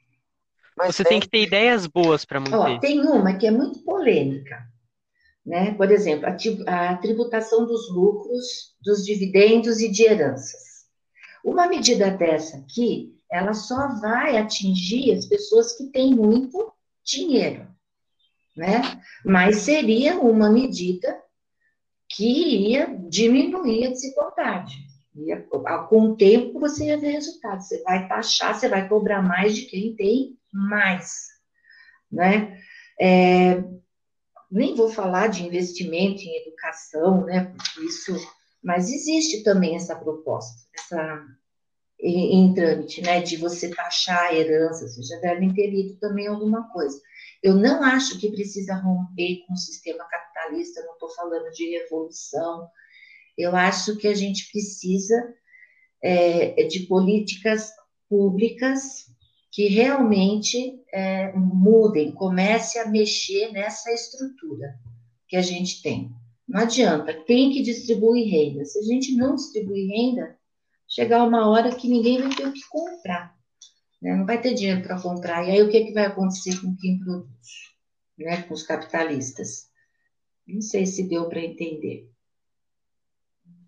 [0.78, 1.12] Mas Você tem...
[1.12, 2.56] tem que ter ideias boas para manter.
[2.56, 4.66] Ó, tem uma que é muito polêmica.
[5.46, 5.74] Né?
[5.74, 6.28] Por exemplo,
[6.68, 10.86] a, tributação dos lucros, dos dividendos e de heranças.
[11.44, 16.72] Uma medida dessa aqui, ela só vai atingir as pessoas que têm muito
[17.04, 17.68] dinheiro,
[18.56, 19.02] né?
[19.26, 21.20] Mas seria uma medida
[22.08, 24.76] que iria diminuir a desigualdade.
[25.16, 25.42] Ia,
[25.90, 27.62] com o tempo você ia ver resultado.
[27.62, 31.28] Você vai taxar, você vai cobrar mais de quem tem mais,
[32.12, 32.62] né?
[33.00, 33.64] É,
[34.52, 37.54] nem vou falar de investimento em educação, né?
[37.86, 38.16] Isso,
[38.64, 41.26] mas existe também essa proposta, essa
[42.00, 43.22] em, em trâmite, né?
[43.22, 47.00] De você taxar a herança, vocês já devem ter lido também alguma coisa.
[47.42, 52.68] Eu não acho que precisa romper com o sistema capitalista, não estou falando de revolução.
[53.38, 55.34] Eu acho que a gente precisa
[56.04, 57.72] é, de políticas
[58.10, 59.11] públicas
[59.52, 64.80] que realmente é, mudem, comece a mexer nessa estrutura
[65.28, 66.10] que a gente tem.
[66.48, 68.66] Não adianta, tem que distribuir renda.
[68.66, 70.38] Se a gente não distribuir renda,
[70.88, 73.36] chegar uma hora que ninguém vai ter o que comprar.
[74.02, 74.16] Né?
[74.16, 75.48] Não vai ter dinheiro para comprar.
[75.48, 77.48] E aí o que, é que vai acontecer com quem produz?
[78.18, 78.42] Né?
[78.44, 79.70] Com os capitalistas.
[80.48, 82.11] Não sei se deu para entender.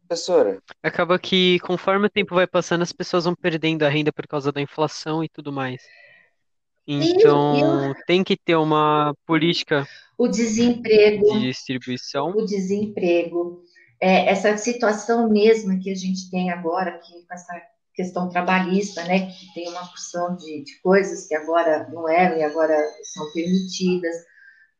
[0.07, 0.61] Professora.
[0.81, 4.51] Acaba que conforme o tempo vai passando, as pessoas vão perdendo a renda por causa
[4.51, 5.81] da inflação e tudo mais.
[6.85, 9.87] Então, tem que ter uma política
[10.17, 12.31] o desemprego, de distribuição.
[12.31, 13.63] O desemprego,
[14.01, 17.61] é, essa situação mesma que a gente tem agora, que com essa
[17.95, 22.43] questão trabalhista, né, que tem uma porção de, de coisas que agora não eram e
[22.43, 24.15] agora são permitidas,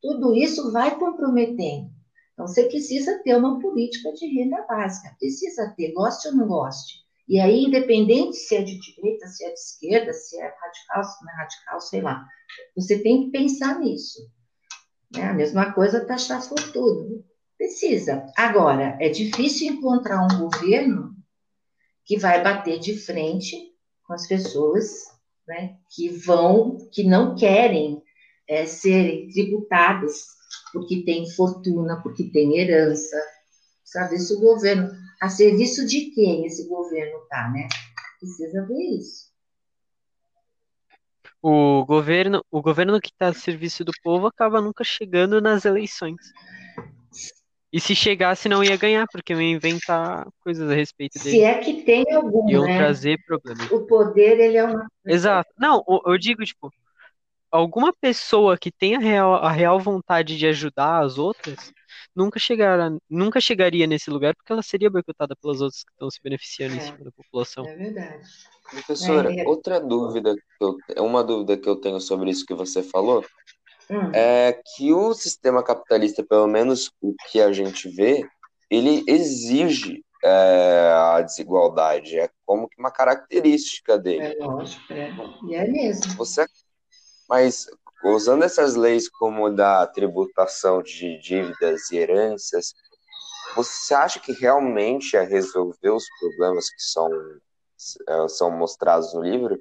[0.02, 1.90] tudo isso vai comprometendo.
[2.34, 7.04] Então, você precisa ter uma política de renda básica, precisa ter, goste ou não goste.
[7.28, 11.24] E aí, independente se é de direita, se é de esquerda, se é radical, se
[11.24, 12.28] não é radical, sei lá,
[12.76, 14.20] você tem que pensar nisso.
[15.14, 15.24] Né?
[15.24, 17.24] A mesma coisa taxar fortuna.
[17.58, 18.26] Precisa.
[18.36, 21.16] Agora, é difícil encontrar um governo
[22.04, 23.56] que vai bater de frente
[24.06, 25.06] com as pessoas
[25.48, 28.02] né, que vão, que não querem
[28.48, 30.26] é, serem tributadas
[30.74, 33.16] porque tem fortuna, porque tem herança,
[33.84, 34.18] sabe?
[34.18, 34.90] Se o governo,
[35.22, 37.68] a serviço de quem esse governo está, né?
[38.20, 39.32] Precisa ver isso.
[41.42, 46.16] O governo, o governo que está a serviço do povo acaba nunca chegando nas eleições.
[47.72, 51.38] E se chegasse, não ia ganhar, porque ia inventar coisas a respeito dele.
[51.38, 52.78] Se é que tem algum, Iam né?
[52.78, 53.70] trazer problemas.
[53.72, 54.88] O poder, ele é uma...
[55.06, 55.52] Exato.
[55.58, 56.72] Não, eu digo, tipo,
[57.54, 61.72] alguma pessoa que tenha a real, a real vontade de ajudar as outras
[62.16, 66.20] nunca, chegará, nunca chegaria nesse lugar porque ela seria boicotada pelas outras que estão se
[66.22, 67.64] beneficiando é, em cima da população.
[67.68, 68.28] É verdade.
[68.72, 69.48] Professora, é, é...
[69.48, 73.24] outra dúvida, que eu, uma dúvida que eu tenho sobre isso que você falou,
[73.88, 74.12] hum.
[74.14, 78.26] é que o sistema capitalista, pelo menos o que a gente vê,
[78.68, 84.38] ele exige é, a desigualdade, é como que uma característica dele.
[84.40, 85.14] É lógico, é.
[85.48, 86.16] E é mesmo.
[86.16, 86.48] Você,
[87.30, 87.68] mas
[88.04, 92.74] usando essas leis como da tributação de dívidas e heranças,
[93.56, 97.10] você acha que realmente é resolver os problemas que são,
[98.08, 99.60] é, são mostrados no livro?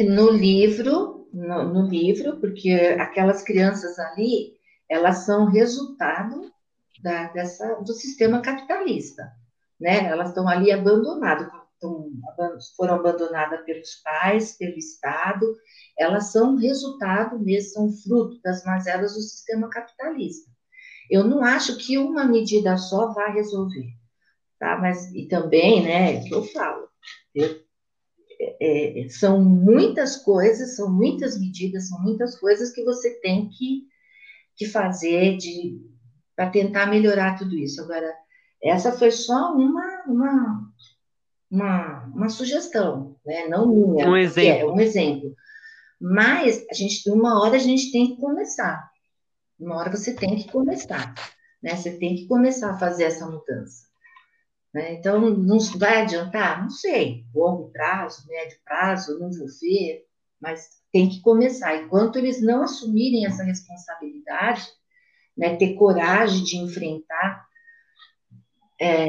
[0.00, 4.56] No livro, no, no livro, porque aquelas crianças ali,
[4.88, 6.50] elas são resultado
[7.02, 9.30] da, dessa, do sistema capitalista,
[9.78, 10.06] né?
[10.06, 12.10] Elas estão ali abandonadas, estão,
[12.76, 15.46] foram abandonadas pelos pais, pelo Estado,
[15.98, 20.50] elas são resultado mesmo, são fruto das mazelas do sistema capitalista.
[21.10, 23.86] Eu não acho que uma medida só vai resolver,
[24.58, 24.76] tá?
[24.78, 26.88] Mas, e também, né, que eu falo,
[27.34, 27.60] eu,
[28.40, 33.84] é, é, são muitas coisas, são muitas medidas, são muitas coisas que você tem que,
[34.56, 35.80] que fazer de
[36.34, 37.80] para tentar melhorar tudo isso.
[37.82, 38.12] Agora,
[38.62, 40.65] essa foi só uma, uma,
[41.50, 43.46] uma, uma sugestão, né?
[43.48, 44.08] não minha.
[44.08, 44.70] Um exemplo.
[44.70, 45.34] É um exemplo.
[46.00, 48.90] Mas a gente, uma hora a gente tem que começar.
[49.58, 51.14] Uma hora você tem que começar.
[51.62, 51.74] Né?
[51.74, 53.86] Você tem que começar a fazer essa mudança.
[54.74, 54.94] Né?
[54.94, 56.62] Então, não vai adiantar?
[56.62, 57.24] Não sei.
[57.34, 60.04] Longo prazo, médio prazo, não vou ver,
[60.40, 61.76] mas tem que começar.
[61.76, 64.66] Enquanto eles não assumirem essa responsabilidade,
[65.36, 67.46] né, ter coragem de enfrentar
[68.80, 69.06] é,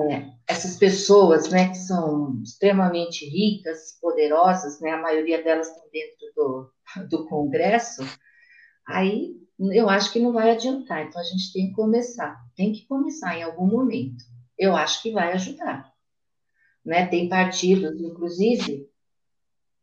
[0.48, 6.72] essas pessoas, né, que são extremamente ricas, poderosas, né, a maioria delas estão dentro do,
[7.10, 8.02] do Congresso,
[8.88, 11.06] aí eu acho que não vai adiantar.
[11.06, 14.24] Então a gente tem que começar, tem que começar em algum momento.
[14.58, 15.92] Eu acho que vai ajudar.
[16.86, 17.06] Né?
[17.08, 18.90] Tem partidos, inclusive,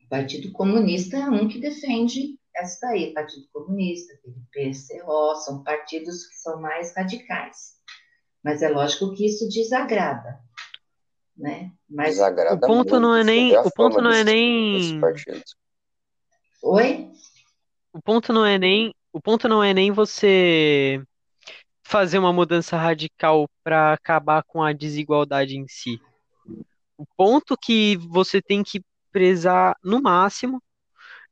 [0.05, 4.15] o Partido Comunista é um que defende essa daí, Partido Comunista,
[4.53, 7.75] PCO, são partidos que são mais radicais.
[8.45, 10.39] Mas é lógico que isso desagrada,
[11.35, 11.73] né?
[11.89, 15.01] Mas desagrada o ponto não é nem o ponto não é nem
[16.63, 17.11] Oi?
[17.93, 21.03] O ponto não é nem o ponto não é nem você
[21.83, 25.99] fazer uma mudança radical para acabar com a desigualdade em si.
[26.99, 30.63] O ponto que você tem que prezar no máximo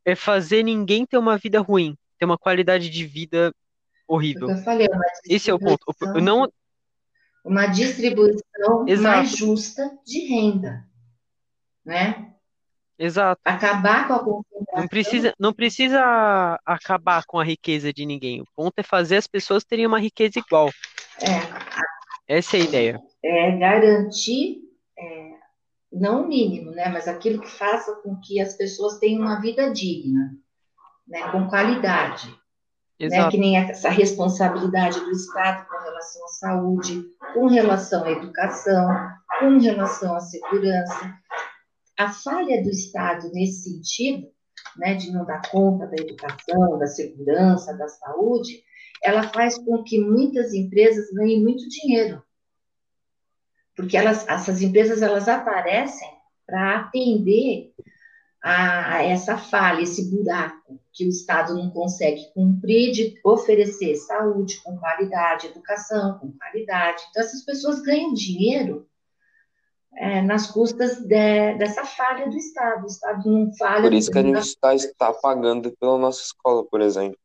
[0.05, 3.53] é fazer ninguém ter uma vida ruim, ter uma qualidade de vida
[4.07, 4.51] horrível.
[4.51, 4.89] Eu falei,
[5.29, 5.85] Esse é o ponto.
[6.21, 6.51] Não...
[7.45, 9.17] Uma distribuição Exato.
[9.17, 10.85] mais justa de renda,
[11.85, 12.33] né?
[12.99, 13.41] Exato.
[13.45, 14.81] Acabar com a concentração.
[14.81, 18.41] Não precisa, não precisa acabar com a riqueza de ninguém.
[18.41, 20.71] O ponto é fazer as pessoas terem uma riqueza igual.
[21.21, 22.37] É.
[22.37, 23.03] Essa é a ideia.
[23.25, 24.59] É garantir
[24.97, 25.33] é,
[25.93, 29.73] não o mínimo, né, mas aquilo que faça com que as pessoas tenham uma vida
[29.73, 30.37] digna,
[31.07, 32.33] né, com qualidade.
[33.11, 38.89] Né, que nem essa responsabilidade do Estado com relação à saúde, com relação à educação,
[39.41, 41.15] com relação à segurança.
[41.99, 44.29] A falha do Estado nesse sentido,
[44.77, 48.63] né, de não dar conta da educação, da segurança, da saúde,
[49.03, 52.23] ela faz com que muitas empresas ganhem muito dinheiro
[53.77, 56.09] porque elas, essas empresas elas aparecem
[56.47, 57.73] para atender
[58.43, 64.61] a, a, essa falha, esse buraco que o Estado não consegue cumprir de oferecer saúde
[64.63, 67.03] com qualidade, educação com qualidade.
[67.11, 68.87] Então, essas pessoas ganham dinheiro
[69.95, 72.83] é, nas custas de, dessa falha do Estado.
[72.83, 73.83] O Estado não falha.
[73.83, 77.19] Por isso que a gente está, está pagando pela nossa escola, por exemplo.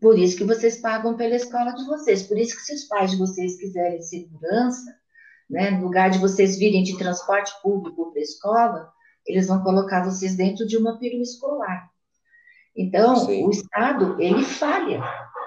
[0.00, 2.22] Por isso que vocês pagam pela escola de vocês.
[2.22, 4.94] Por isso que se os pais de vocês quiserem segurança,
[5.50, 5.70] né?
[5.72, 8.92] No lugar de vocês virem de transporte público para a escola,
[9.28, 11.90] eles vão colocar vocês dentro de uma perua escolar.
[12.74, 13.44] Então, Sim.
[13.44, 15.02] o Estado, ele falha,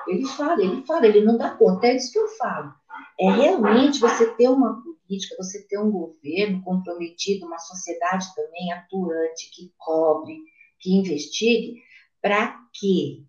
[0.07, 1.87] ele falha, ele falha, ele não dá conta.
[1.87, 2.73] É isso que eu falo.
[3.19, 9.49] É realmente você ter uma política, você ter um governo comprometido, uma sociedade também atuante,
[9.53, 10.37] que cobre,
[10.79, 11.75] que investigue,
[12.21, 13.25] para que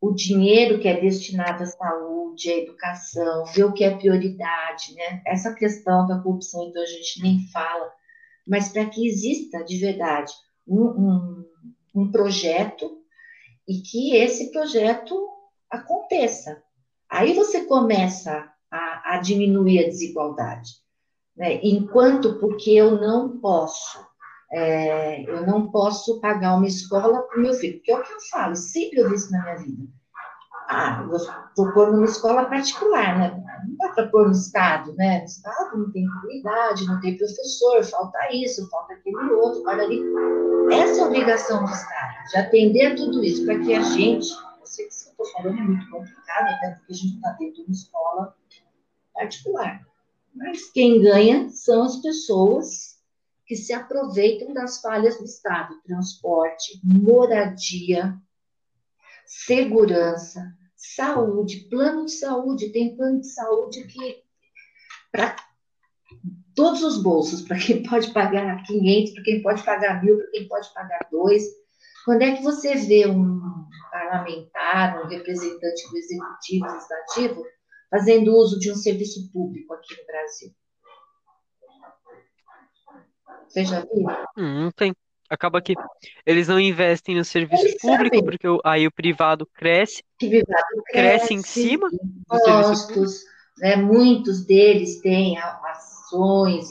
[0.00, 5.22] o dinheiro que é destinado à saúde, à educação, ver o que é prioridade, né?
[5.26, 7.90] Essa questão da corrupção, então, a gente nem fala,
[8.46, 10.32] mas para que exista de verdade
[10.66, 11.44] um, um,
[11.94, 12.98] um projeto
[13.68, 15.28] e que esse projeto
[15.70, 16.62] aconteça.
[17.10, 20.70] Aí você começa a, a diminuir a desigualdade.
[21.36, 21.60] Né?
[21.62, 24.06] Enquanto, porque eu não posso
[24.52, 28.12] é, eu não posso pagar uma escola para o meu filho, porque é o que
[28.12, 29.88] eu falo, sempre eu disse na minha vida.
[30.68, 31.08] Ah,
[31.56, 33.44] vou pôr numa escola particular, né?
[33.66, 35.20] Não dá para pôr no Estado, né?
[35.20, 40.02] No Estado não tem qualidade, não tem professor, falta isso, falta aquele outro, para ali.
[40.72, 44.28] Essa é a obrigação do Estado, de atender tudo isso, para que a gente,
[44.60, 47.14] eu sei que isso que eu estou falando é muito complicado, até porque a gente
[47.14, 48.36] está dentro de uma escola
[49.14, 49.86] particular.
[50.34, 52.96] Mas quem ganha são as pessoas
[53.46, 58.14] que se aproveitam das falhas do Estado: transporte, moradia,
[59.24, 60.55] segurança,
[60.94, 62.72] saúde, plano de saúde.
[62.72, 64.22] Tem plano de saúde que
[65.10, 65.36] para
[66.54, 70.48] todos os bolsos, para quem pode pagar 500, para quem pode pagar mil, para quem
[70.48, 71.44] pode pagar dois.
[72.04, 73.40] Quando é que você vê um
[73.90, 77.44] parlamentar, um representante do executivo, legislativo,
[77.90, 80.54] fazendo uso de um serviço público aqui no Brasil?
[83.48, 84.06] Você já viu?
[84.36, 84.94] Hum, não tem.
[85.28, 85.74] Acaba que
[86.24, 88.24] eles não investem no serviço eles público, sabem.
[88.24, 90.46] porque aí o privado cresce, privado
[90.86, 93.24] cresce, cresce em cima impostos,
[93.58, 93.76] né?
[93.76, 96.68] Muitos deles têm ações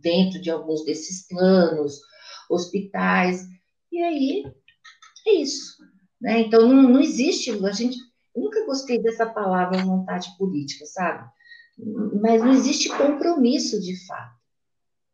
[0.00, 2.00] dentro de alguns desses planos,
[2.48, 3.44] hospitais,
[3.90, 4.44] e aí
[5.26, 5.76] é isso.
[6.20, 6.40] Né?
[6.40, 7.98] Então, não, não existe, a gente,
[8.34, 11.28] eu nunca gostei dessa palavra vontade política, sabe?
[12.22, 14.35] Mas não existe compromisso de fato.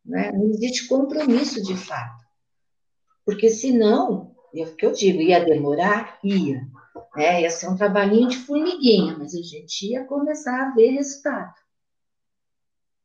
[0.05, 0.33] Né?
[0.33, 2.23] Não existe compromisso de fato.
[3.25, 6.19] Porque senão, é o que eu digo, ia demorar?
[6.25, 6.67] Ia.
[7.17, 7.43] Né?
[7.43, 11.55] Ia ser um trabalhinho de formiguinha, mas a gente ia começar a ver resultado.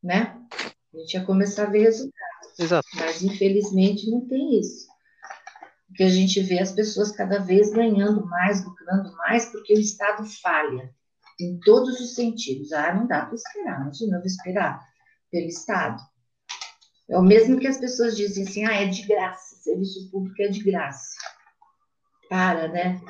[0.01, 0.39] Né?
[0.93, 2.17] A gente ia começar a ver resultado.
[2.59, 2.87] Exato.
[2.95, 4.87] Mas, infelizmente, não tem isso.
[5.87, 10.25] Porque a gente vê as pessoas cada vez ganhando mais, lucrando mais, porque o Estado
[10.41, 10.93] falha
[11.39, 12.71] em todos os sentidos.
[12.73, 14.79] Ah, não dá para esperar, imagina, eu vou esperar
[15.31, 16.01] pelo Estado.
[17.09, 20.47] É o mesmo que as pessoas dizem assim, ah, é de graça, serviço público é
[20.47, 21.15] de graça.
[22.29, 23.01] Para, né?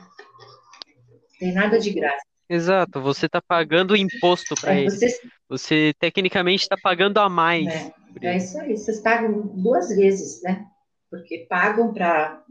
[1.40, 2.26] Tem nada de graça.
[2.50, 4.92] Exato, você está pagando imposto para é, ele.
[4.92, 5.20] Você...
[5.50, 7.68] você tecnicamente está pagando a mais.
[7.68, 10.66] É, é, isso aí, vocês pagam duas vezes, né?
[11.10, 12.44] Porque pagam para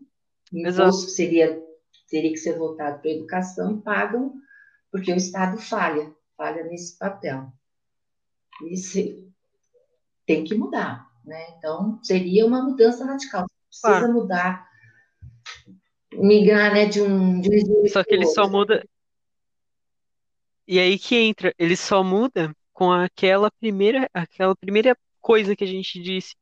[0.53, 1.63] imposto seria
[2.09, 4.33] teria que ser voltado para a educação e pagam
[4.91, 7.53] porque o Estado falha, falha nesse papel.
[8.71, 8.99] Isso
[10.25, 11.47] tem que mudar, né?
[11.59, 13.47] Então seria uma mudança radical.
[13.69, 14.67] Precisa mudar,
[16.13, 18.83] migrar, né, de um de um Só que ele só muda
[20.69, 25.67] e aí que entra, ele só muda com aquela primeira, aquela primeira coisa que a
[25.67, 26.35] gente disse,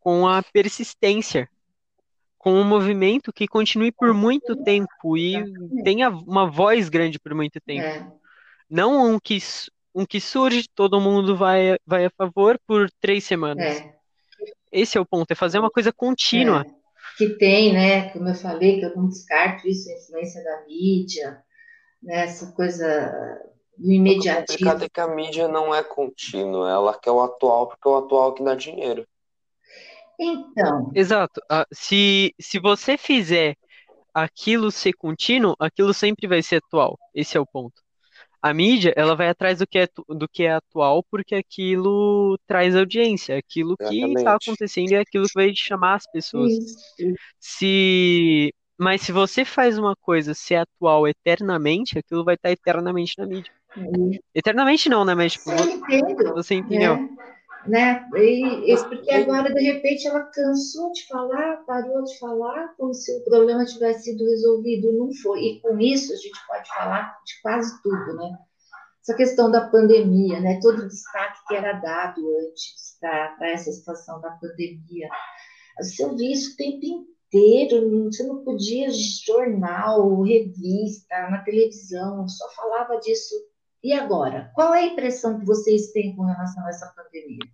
[0.00, 1.48] com a persistência,
[2.38, 5.44] com um movimento que continue por muito tempo e
[5.84, 7.86] tenha uma voz grande por muito tempo.
[7.86, 8.10] É.
[8.68, 9.38] Não um que,
[9.94, 13.80] um que surge, todo mundo vai, vai a favor por três semanas.
[13.80, 14.01] É.
[14.72, 16.64] Esse é o ponto, é fazer uma coisa contínua.
[16.66, 16.82] É.
[17.18, 21.42] Que tem, né, como eu falei, que eu não descarto isso, a influência da mídia,
[22.02, 23.38] né, essa coisa
[23.76, 24.42] do imediatismo.
[24.42, 27.90] O complicado é que a mídia não é contínua, ela quer o atual porque é
[27.90, 29.06] o atual que dá dinheiro.
[30.18, 30.90] Então.
[30.94, 31.40] Exato.
[31.50, 33.56] Ah, se, se você fizer
[34.14, 36.98] aquilo ser contínuo, aquilo sempre vai ser atual.
[37.14, 37.81] Esse é o ponto.
[38.42, 42.74] A mídia, ela vai atrás do que é, do que é atual porque aquilo traz
[42.74, 43.38] audiência.
[43.38, 46.52] Aquilo que está acontecendo é aquilo que vai chamar as pessoas.
[46.52, 47.16] Isso.
[47.38, 53.26] Se mas se você faz uma coisa ser atual eternamente, aquilo vai estar eternamente na
[53.26, 53.52] mídia.
[53.76, 54.18] Uhum.
[54.34, 55.14] Eternamente não, né?
[55.14, 55.50] Mas tipo,
[56.34, 56.96] você entendeu?
[56.96, 57.08] Né?
[57.66, 58.08] Né?
[58.16, 63.16] E, e, porque agora, de repente, ela cansou de falar, parou de falar, como se
[63.18, 64.92] o problema tivesse sido resolvido.
[64.92, 65.40] Não foi.
[65.40, 68.38] E com isso a gente pode falar de quase tudo, né?
[69.00, 70.60] Essa questão da pandemia, né?
[70.60, 75.08] Todo o destaque que era dado antes para essa situação da pandemia.
[75.80, 82.98] Você ouvi isso o tempo inteiro, você não podia jornal, revista, na televisão, só falava
[83.00, 83.34] disso
[83.82, 84.50] e agora?
[84.54, 87.50] Qual é a impressão que vocês têm com relação a essa pandemia?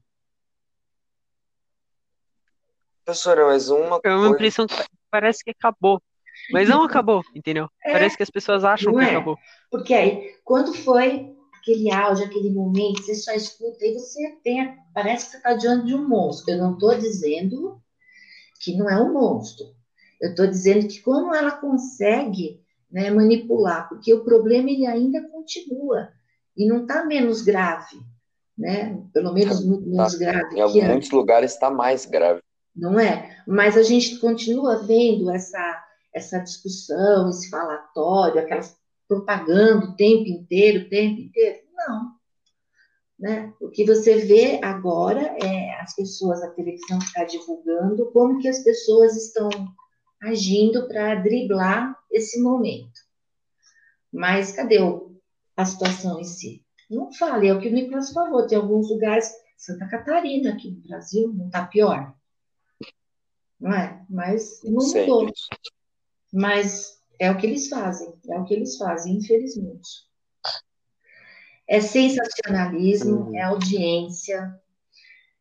[3.04, 4.74] Professora, mas uma É uma impressão que
[5.10, 6.02] parece que acabou.
[6.52, 7.68] Mas não acabou, entendeu?
[7.82, 9.10] É, parece que as pessoas acham que é.
[9.10, 9.38] acabou.
[9.70, 15.24] Porque aí, quando foi aquele áudio, aquele momento, você só escuta e você tem, parece
[15.24, 16.52] que você está diante de um monstro.
[16.52, 17.80] Eu não estou dizendo
[18.60, 19.66] que não é um monstro.
[20.20, 26.12] Eu estou dizendo que como ela consegue né, manipular, porque o problema ele ainda continua
[26.58, 27.96] e não está menos grave,
[28.56, 29.00] né?
[29.14, 30.56] Pelo menos tá, menos grave.
[30.56, 31.10] Em alguns antes.
[31.10, 32.42] lugares está mais grave.
[32.74, 33.42] Não é?
[33.46, 38.76] Mas a gente continua vendo essa, essa discussão, esse falatório, aquelas
[39.08, 41.60] propaganda o tempo inteiro, o tempo inteiro.
[41.74, 42.12] Não.
[43.18, 43.52] Né?
[43.60, 48.60] O que você vê agora é as pessoas, a televisão está divulgando como que as
[48.60, 49.48] pessoas estão
[50.22, 53.00] agindo para driblar esse momento.
[54.12, 55.07] Mas cadê o
[55.58, 56.64] a situação em si.
[56.88, 60.80] Não fale, é o que o Nicolas falou, tem alguns lugares, Santa Catarina aqui no
[60.82, 62.14] Brasil, não está pior.
[63.60, 64.06] Não é?
[64.08, 65.28] Mas não mudou.
[66.32, 70.06] Mas é o que eles fazem, é o que eles fazem, infelizmente.
[71.66, 73.36] É sensacionalismo, uhum.
[73.36, 74.56] é audiência,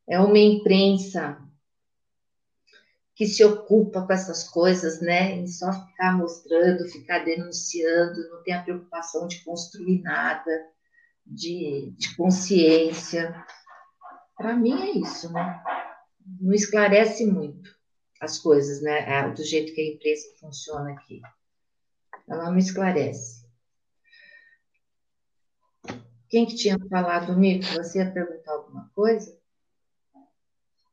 [0.10, 1.40] é uma imprensa
[3.18, 5.32] que se ocupa com essas coisas, né?
[5.32, 10.52] Em só ficar mostrando, ficar denunciando, não tem a preocupação de construir nada,
[11.26, 13.36] de, de consciência.
[14.36, 15.64] Para mim é isso, né?
[16.40, 17.76] Não esclarece muito
[18.22, 19.00] as coisas, né?
[19.12, 21.20] É, do jeito que a empresa funciona aqui.
[22.30, 23.48] Ela não esclarece.
[26.30, 27.66] Quem que tinha falado, Mico?
[27.66, 29.36] Você ia perguntar alguma coisa?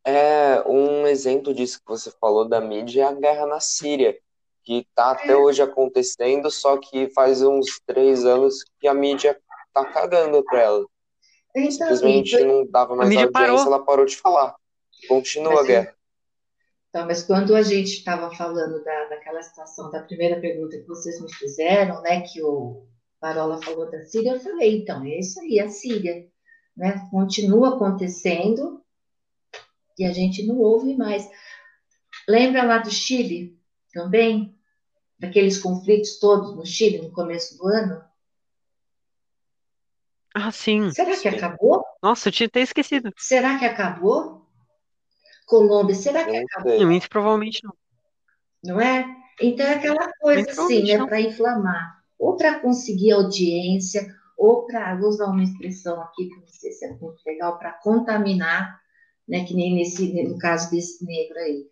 [0.04, 4.18] É, um exemplo disso que você falou da mídia é a guerra na Síria,
[4.62, 5.36] que está até é.
[5.36, 10.86] hoje acontecendo, só que faz uns três anos que a mídia está cagando para ela.
[11.56, 13.60] Então, Simplesmente não dava mais a audiência, parou.
[13.60, 14.54] ela parou de falar.
[15.08, 15.94] Continua mas, a guerra.
[16.88, 21.20] Então, mas quando a gente estava falando da, daquela situação, da primeira pergunta que vocês
[21.20, 22.86] me fizeram, né, que o
[23.20, 26.26] Parola falou da Síria, eu falei, então, é isso aí, a Síria.
[26.76, 28.83] Né, continua acontecendo,
[29.98, 31.28] e a gente não ouve mais.
[32.28, 33.58] Lembra lá do Chile
[33.92, 34.58] também?
[35.18, 38.02] Daqueles conflitos todos no Chile no começo do ano?
[40.34, 40.90] Ah, sim.
[40.90, 41.84] Será que acabou?
[42.02, 43.12] Nossa, eu tinha até esquecido.
[43.16, 44.44] Será que acabou?
[45.46, 46.86] Colômbia, será que acabou?
[46.86, 47.72] Muito provavelmente não.
[48.64, 49.06] Não é?
[49.40, 55.08] Então é aquela coisa assim, né, para inflamar, ou para conseguir audiência, ou para, vou
[55.08, 58.80] usar uma expressão aqui que não sei se é muito legal, para contaminar
[59.28, 61.66] né, que nem nesse, no caso desse negro aí.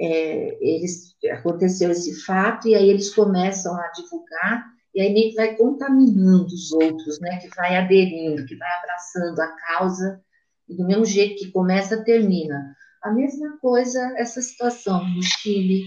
[0.00, 5.36] É, eles, aconteceu esse fato e aí eles começam a divulgar e aí meio que
[5.36, 10.20] vai contaminando os outros, né, que vai aderindo, que vai abraçando a causa
[10.68, 12.74] e do mesmo jeito que começa, termina.
[13.02, 15.84] A mesma coisa essa situação no Chile,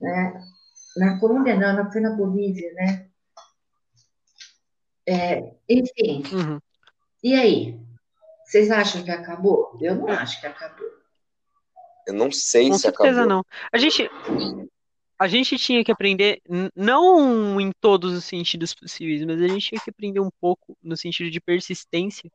[0.00, 0.40] né,
[0.96, 3.06] na Colômbia não, não foi na Bolívia, né,
[5.08, 6.22] é, enfim.
[6.32, 6.60] Uhum.
[7.22, 7.80] E aí?
[8.46, 9.76] Vocês acham que acabou?
[9.80, 10.86] Eu não acho que acabou.
[12.06, 13.28] Eu não sei Com se certeza acabou.
[13.28, 13.44] não.
[13.72, 14.08] A gente,
[15.18, 16.40] a gente tinha que aprender,
[16.74, 20.96] não em todos os sentidos possíveis, mas a gente tinha que aprender um pouco no
[20.96, 22.30] sentido de persistência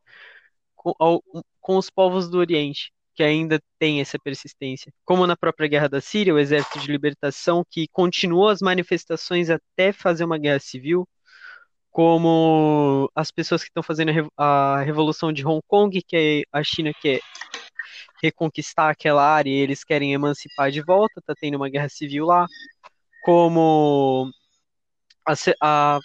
[0.76, 1.24] com, ao,
[1.62, 4.92] com os povos do Oriente, que ainda tem essa persistência.
[5.06, 9.94] Como na própria Guerra da Síria, o Exército de Libertação, que continuou as manifestações até
[9.94, 11.08] fazer uma guerra civil,
[11.92, 16.92] como as pessoas que estão fazendo a revolução de Hong Kong, que é a China
[17.02, 17.20] quer
[18.24, 22.48] reconquistar aquela área e eles querem emancipar de volta, tá tendo uma guerra civil lá,
[23.24, 24.32] como
[25.28, 26.00] a, a,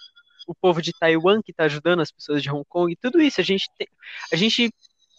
[0.48, 3.44] o povo de Taiwan que está ajudando as pessoas de Hong Kong, tudo isso a
[3.44, 3.86] gente tem,
[4.32, 4.70] a gente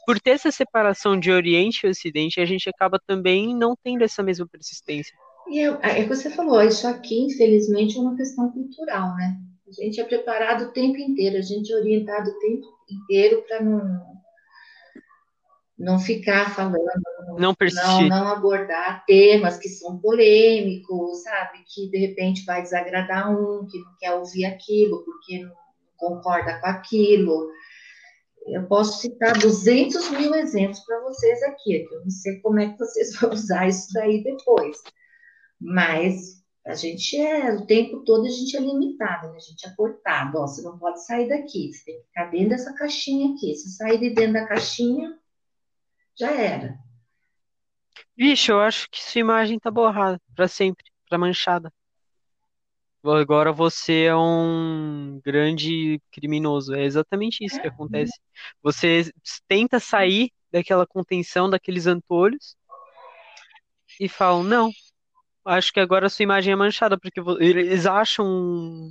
[0.06, 4.24] por ter essa separação de Oriente e Ocidente, a gente acaba também não tendo essa
[4.24, 5.14] mesma persistência.
[5.50, 9.38] E é, é que você falou, isso aqui, infelizmente, é uma questão cultural, né?
[9.68, 13.62] A gente é preparado o tempo inteiro, a gente é orientado o tempo inteiro para
[13.62, 14.02] não,
[15.78, 16.80] não ficar falando,
[17.38, 21.60] não, não, não abordar temas que são polêmicos, sabe?
[21.68, 25.54] Que de repente vai desagradar um, que não quer ouvir aquilo, porque não
[25.98, 27.52] concorda com aquilo.
[28.48, 32.70] Eu posso citar 200 mil exemplos para vocês aqui, que eu não sei como é
[32.70, 34.78] que vocês vão usar isso daí depois.
[35.60, 39.38] Mas a gente é, o tempo todo a gente é limitado, né?
[39.38, 40.38] a gente é cortado.
[40.38, 43.56] Ó, você não pode sair daqui, você tem que ficar dentro dessa caixinha aqui.
[43.56, 45.18] Se sair de dentro da caixinha,
[46.14, 46.78] já era.
[48.18, 51.72] Vixe, eu acho que sua imagem tá borrada para sempre, para manchada.
[53.02, 56.76] Agora você é um grande criminoso.
[56.76, 58.20] É exatamente isso que acontece.
[58.62, 59.10] Você
[59.48, 62.58] tenta sair daquela contenção, daqueles antolhos,
[64.00, 64.72] e falam: não,
[65.48, 68.90] acho que agora a sua imagem é manchada, porque eles acham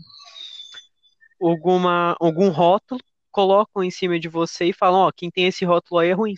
[1.40, 3.00] alguma, algum rótulo,
[3.30, 6.34] colocam em cima de você e falam, ó, quem tem esse rótulo aí é ruim.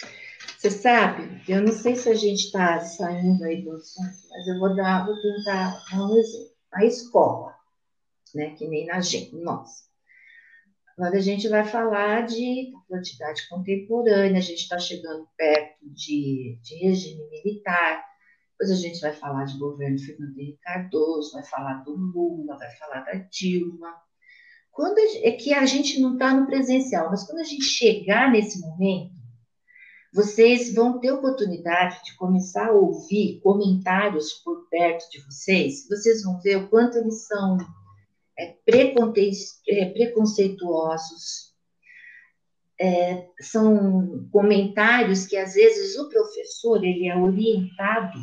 [0.57, 4.59] Você sabe, eu não sei se a gente está saindo aí do assunto, mas eu
[4.59, 6.59] vou dar, vou tentar dar um exemplo.
[6.73, 7.55] A escola,
[8.35, 9.89] né, que nem na gente, nós.
[10.99, 16.75] Agora a gente vai falar de quantidade contemporânea, a gente está chegando perto de, de
[16.75, 18.05] regime militar,
[18.59, 22.71] depois a gente vai falar de governo Fernando Henrique Cardoso, vai falar do Lula, vai
[22.73, 23.95] falar da Dilma.
[24.73, 28.61] Quando é que a gente não está no presencial, mas quando a gente chegar nesse
[28.61, 29.15] momento,
[30.13, 35.87] vocês vão ter oportunidade de começar a ouvir comentários por perto de vocês.
[35.89, 37.59] Vocês vão ver o quanto eles são
[38.37, 38.57] é,
[39.69, 41.55] é preconceituosos.
[42.81, 48.19] É, são comentários que às vezes o professor ele é orientado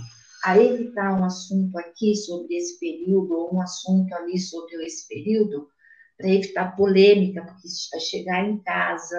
[0.46, 5.68] a evitar um assunto aqui sobre esse período ou um assunto ali sobre esse período,
[6.16, 9.18] para evitar polêmica, porque vai chegar em casa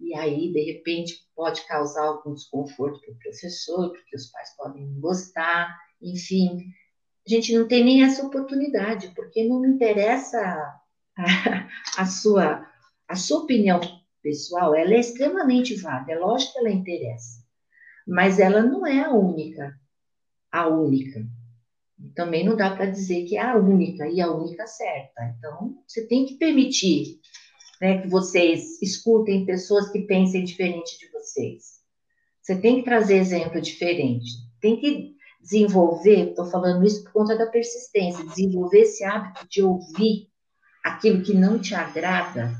[0.00, 5.00] e aí, de repente, pode causar algum desconforto para o professor, porque os pais podem
[5.00, 6.58] gostar, enfim.
[7.26, 10.38] A gente não tem nem essa oportunidade, porque não me interessa
[11.16, 11.68] a,
[11.98, 12.68] a sua,
[13.08, 13.80] a sua opinião
[14.20, 17.44] pessoal, ela é extremamente válida, é lógico que ela interessa,
[18.06, 19.78] mas ela não é a única,
[20.54, 21.26] a única.
[22.14, 25.34] Também não dá para dizer que é a única e a única certa.
[25.36, 27.18] Então, você tem que permitir
[27.80, 31.80] né, que vocês escutem pessoas que pensem diferente de vocês.
[32.40, 34.30] Você tem que trazer exemplo diferente.
[34.60, 40.28] Tem que desenvolver, estou falando isso por conta da persistência, desenvolver esse hábito de ouvir
[40.84, 42.54] aquilo que não te agrada,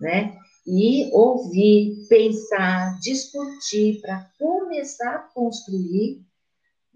[0.00, 0.34] né?
[0.66, 6.26] E ouvir, pensar, discutir para começar a construir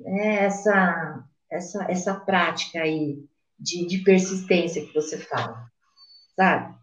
[0.00, 3.24] né, essa, essa, essa prática aí
[3.58, 5.66] de, de persistência que você fala,
[6.34, 6.80] sabe?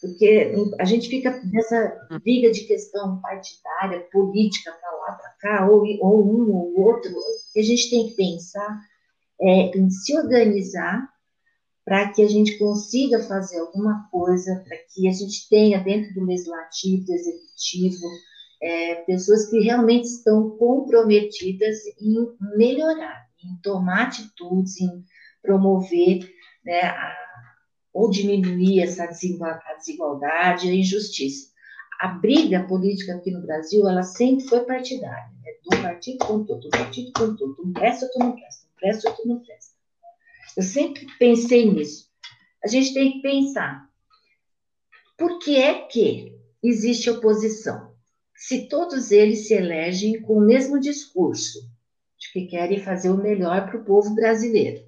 [0.00, 5.82] Porque a gente fica nessa briga de questão partidária, política, para lá, para cá, ou,
[6.00, 7.10] ou um ou outro,
[7.54, 8.80] e a gente tem que pensar
[9.40, 11.08] é, em se organizar
[11.84, 16.26] para que a gente consiga fazer alguma coisa, para que a gente tenha dentro do
[16.26, 18.06] legislativo, do executivo,
[18.62, 22.14] é, pessoas que realmente estão comprometidas em
[22.56, 25.04] melhorar, em tomar atitudes, em
[25.42, 26.28] promover
[26.64, 27.16] né, a,
[27.92, 31.54] ou diminuir essa desigualdade, a injustiça.
[31.98, 35.52] A briga política aqui no Brasil, ela sempre foi partidária, né?
[35.64, 39.08] do partido contra outro, do partido contra outro, um presta, outro não presta, um presta,
[39.08, 39.74] outro não presta.
[40.56, 42.10] Eu sempre pensei nisso.
[42.62, 43.88] A gente tem que pensar,
[45.16, 47.95] por que é que existe oposição?
[48.36, 51.60] Se todos eles se elegem com o mesmo discurso,
[52.18, 54.84] de que querem fazer o melhor para o povo brasileiro.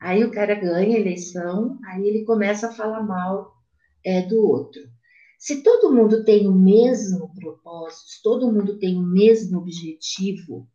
[0.00, 3.52] Aí o cara ganha a eleição, aí ele começa a falar mal
[4.04, 4.82] é, do outro.
[5.38, 10.68] Se todo mundo tem o mesmo propósito, se todo mundo tem o mesmo objetivo,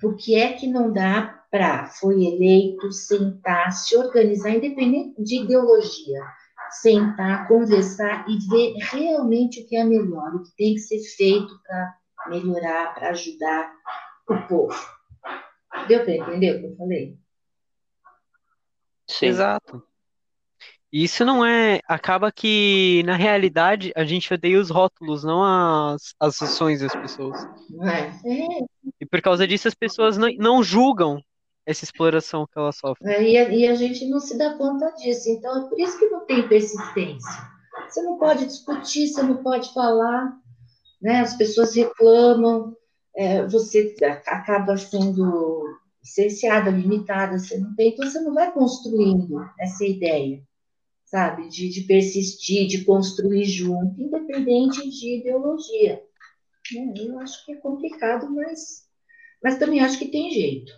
[0.00, 6.20] por que é que não dá para, foi eleito, sentar, se organizar, independente de ideologia,
[6.70, 11.58] sentar, conversar e ver realmente o que é melhor, o que tem que ser feito
[11.62, 11.98] para
[12.28, 13.72] melhorar, para ajudar
[14.28, 14.96] o povo.
[15.88, 17.18] Deu para entender o que eu falei?
[19.08, 19.26] Sim.
[19.26, 19.82] Exato.
[20.92, 21.80] Isso não é.
[21.86, 27.44] Acaba que, na realidade, a gente odeia os rótulos, não as, as ações das pessoas.
[27.82, 28.64] É.
[29.00, 31.20] E por causa disso, as pessoas não, não julgam
[31.66, 33.12] essa exploração que elas sofrem.
[33.12, 35.28] É, e, a, e a gente não se dá conta disso.
[35.28, 37.30] Então, é por isso que não tem persistência.
[37.88, 40.32] Você não pode discutir, você não pode falar,
[41.02, 41.20] né?
[41.20, 42.74] as pessoas reclamam,
[43.14, 43.94] é, você
[44.26, 45.64] acaba sendo
[46.02, 50.40] cerceada, limitada, você não tem, então você não vai construindo essa ideia,
[51.04, 56.02] sabe, de, de persistir, de construir junto, independente de ideologia.
[56.72, 56.94] Né?
[56.96, 58.86] Eu acho que é complicado, mas,
[59.42, 60.72] mas também acho que tem jeito.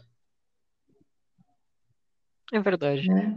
[2.52, 3.08] É verdade.
[3.08, 3.36] Né?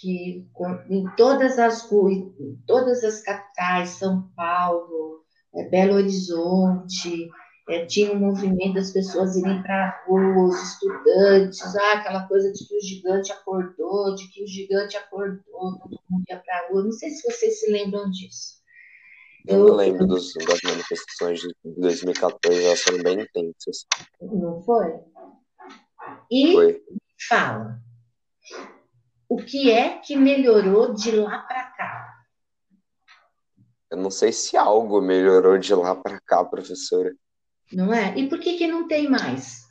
[0.00, 0.48] que
[0.88, 5.22] em todas as em todas as capitais, São Paulo,
[5.54, 7.30] é, Belo Horizonte,
[7.68, 12.52] é, tinha um movimento das pessoas irem para a rua, os estudantes, ah, aquela coisa
[12.52, 16.68] de que o gigante acordou, de que o gigante acordou, todo mundo ia para a
[16.68, 16.84] rua.
[16.84, 18.57] Não sei se vocês se lembram disso.
[19.46, 23.86] Eu, eu lembro dos, das manifestações de 2014, elas foram bem intensas.
[24.20, 24.94] Não foi?
[26.30, 26.82] E foi.
[27.28, 27.80] fala,
[29.28, 32.18] o que é que melhorou de lá para cá?
[33.90, 37.14] Eu não sei se algo melhorou de lá para cá, professora.
[37.72, 38.18] Não é?
[38.18, 39.66] E por que, que não tem mais?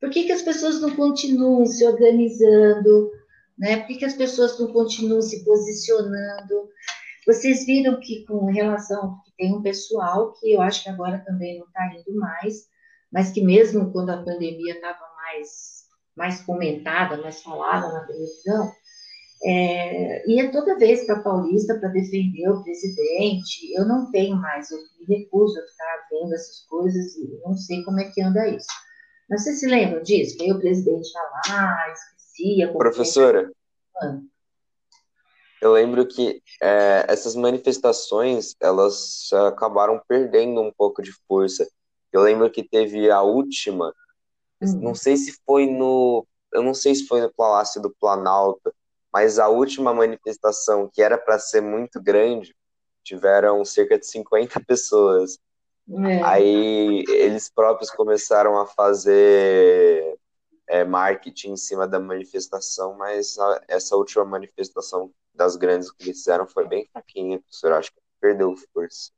[0.00, 3.12] Por que, que as pessoas não continuam se organizando?
[3.58, 3.78] Né?
[3.78, 6.68] Por que, que as pessoas não continuam se posicionando?
[7.30, 9.18] Vocês viram que, com relação.
[9.38, 12.66] Tem um pessoal que eu acho que agora também não está indo mais,
[13.10, 15.84] mas que, mesmo quando a pandemia estava mais,
[16.16, 18.72] mais comentada, mais falada na televisão,
[19.44, 23.72] é, ia toda vez para Paulista para defender o presidente.
[23.74, 27.84] Eu não tenho mais, eu me recuso a ficar vendo essas coisas e não sei
[27.84, 28.66] como é que anda isso.
[29.28, 30.36] Mas você se lembra disso?
[30.36, 32.72] Veio o presidente falar, esquecia.
[32.72, 33.52] Professora,
[35.60, 41.68] eu lembro que é, essas manifestações, elas acabaram perdendo um pouco de força.
[42.12, 43.94] Eu lembro que teve a última,
[44.60, 44.80] hum.
[44.80, 48.74] não sei se foi no, eu não sei se foi no Palácio do Planalto,
[49.12, 52.54] mas a última manifestação, que era para ser muito grande,
[53.02, 55.38] tiveram cerca de 50 pessoas.
[56.06, 56.22] É.
[56.22, 60.16] Aí eles próprios começaram a fazer
[60.68, 66.18] é, marketing em cima da manifestação, mas a, essa última manifestação das grandes que eles
[66.18, 67.72] fizeram foi bem fraquinha, professor.
[67.72, 69.10] Acho que perdeu força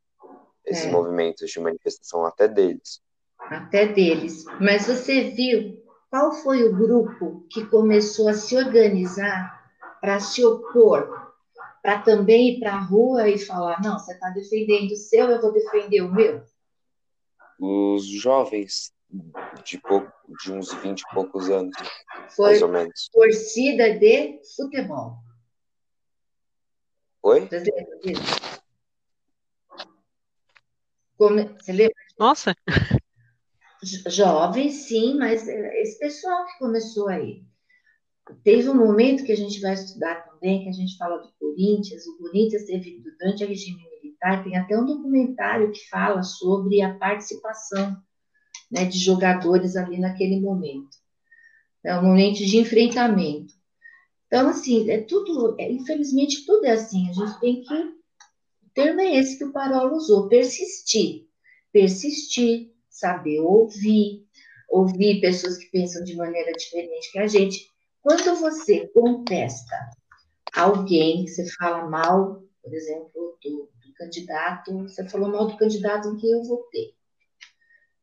[0.65, 0.91] esses é.
[0.91, 3.01] movimentos de manifestação até deles.
[3.39, 4.45] Até deles.
[4.59, 9.61] Mas você viu qual foi o grupo que começou a se organizar
[9.99, 11.31] para se opor,
[11.81, 15.41] para também ir para a rua e falar: não, você está defendendo o seu, eu
[15.41, 16.43] vou defender o meu?
[17.59, 18.93] Os jovens
[19.63, 20.11] de, pouco,
[20.41, 21.75] de uns 20 e poucos anos,
[22.35, 23.09] Foi mais ou menos.
[23.11, 25.17] Torcida de futebol.
[27.23, 27.47] Oi?
[27.47, 28.21] Você lembra disso?
[31.17, 31.95] Como, você lembra?
[32.19, 32.53] Nossa!
[34.07, 37.45] Jovens, sim, mas esse pessoal que começou aí.
[38.43, 42.05] Teve um momento que a gente vai estudar também, que a gente fala do Corinthians.
[42.07, 46.93] O Corinthians teve, durante a regime militar, tem até um documentário que fala sobre a
[46.97, 47.97] participação
[48.69, 50.97] né, de jogadores ali naquele momento.
[51.85, 53.53] É um momento de enfrentamento.
[54.33, 57.07] Então, assim, é tudo, é, infelizmente, tudo é assim.
[57.07, 57.71] A gente tem que.
[57.71, 61.27] O termo é esse que o Parola usou: persistir.
[61.71, 64.25] Persistir, saber ouvir,
[64.67, 67.69] ouvir pessoas que pensam de maneira diferente que a gente.
[68.01, 69.77] Quando você contesta
[70.55, 76.17] alguém, você fala mal, por exemplo, do, do candidato, você falou mal do candidato em
[76.17, 76.95] que eu votei,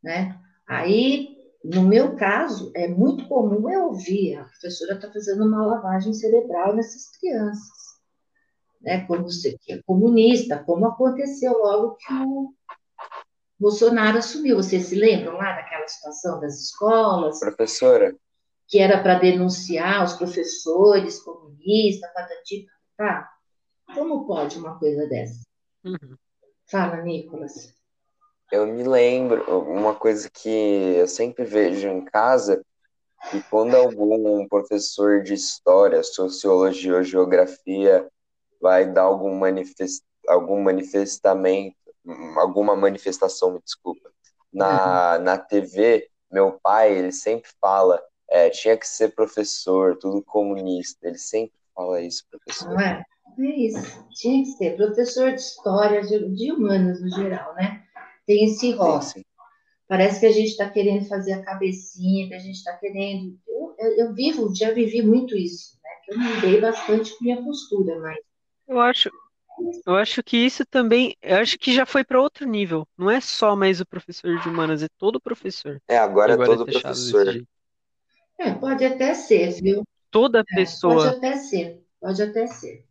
[0.01, 0.41] né?
[0.64, 6.12] Aí, no meu caso, é muito comum eu ouvir a professora está fazendo uma lavagem
[6.14, 7.68] cerebral nessas crianças,
[8.80, 9.04] né?
[9.06, 12.54] Como você que é comunista, como aconteceu logo que o
[13.58, 14.56] Bolsonaro assumiu.
[14.56, 17.38] Vocês se lembram lá daquela situação das escolas?
[17.40, 18.16] Professora,
[18.66, 23.28] que era para denunciar os professores comunistas, patati, tá?
[23.94, 25.42] Como pode uma coisa dessa?
[25.84, 26.16] Uhum.
[26.70, 27.74] Fala, Nicolas.
[28.51, 32.64] Eu me lembro, uma coisa que eu sempre vejo em casa,
[33.30, 38.09] que quando algum professor de história, sociologia ou geografia
[38.61, 41.76] vai dar algum, manifest, algum manifestamento,
[42.36, 44.11] alguma manifestação, me desculpa,
[44.53, 45.24] na, uhum.
[45.24, 51.09] na TV, meu pai, ele sempre fala é, tinha que ser professor, tudo comunista.
[51.09, 52.68] Ele sempre fala isso, professor.
[52.70, 53.05] Não é?
[53.38, 54.09] É isso.
[54.12, 57.84] Tinha que ser professor de história, de, de humanas no geral, né?
[58.31, 59.24] Tem esse rótulo.
[59.89, 63.37] Parece que a gente está querendo fazer a cabecinha, que a gente está querendo.
[63.45, 65.91] Eu, eu, eu, vivo, já vivi muito isso, né?
[66.05, 68.18] Que eu mudei bastante com minha postura, mas.
[68.68, 69.11] Eu acho,
[69.85, 72.87] eu acho que isso também, eu acho que já foi para outro nível.
[72.97, 75.83] Não é só mais o professor de humanas, é todo professor.
[75.89, 77.45] É, agora, agora é todo é professor.
[78.39, 79.83] É, pode até ser, viu?
[80.09, 81.09] Toda pessoa.
[81.09, 82.87] É, pode até ser, pode até ser.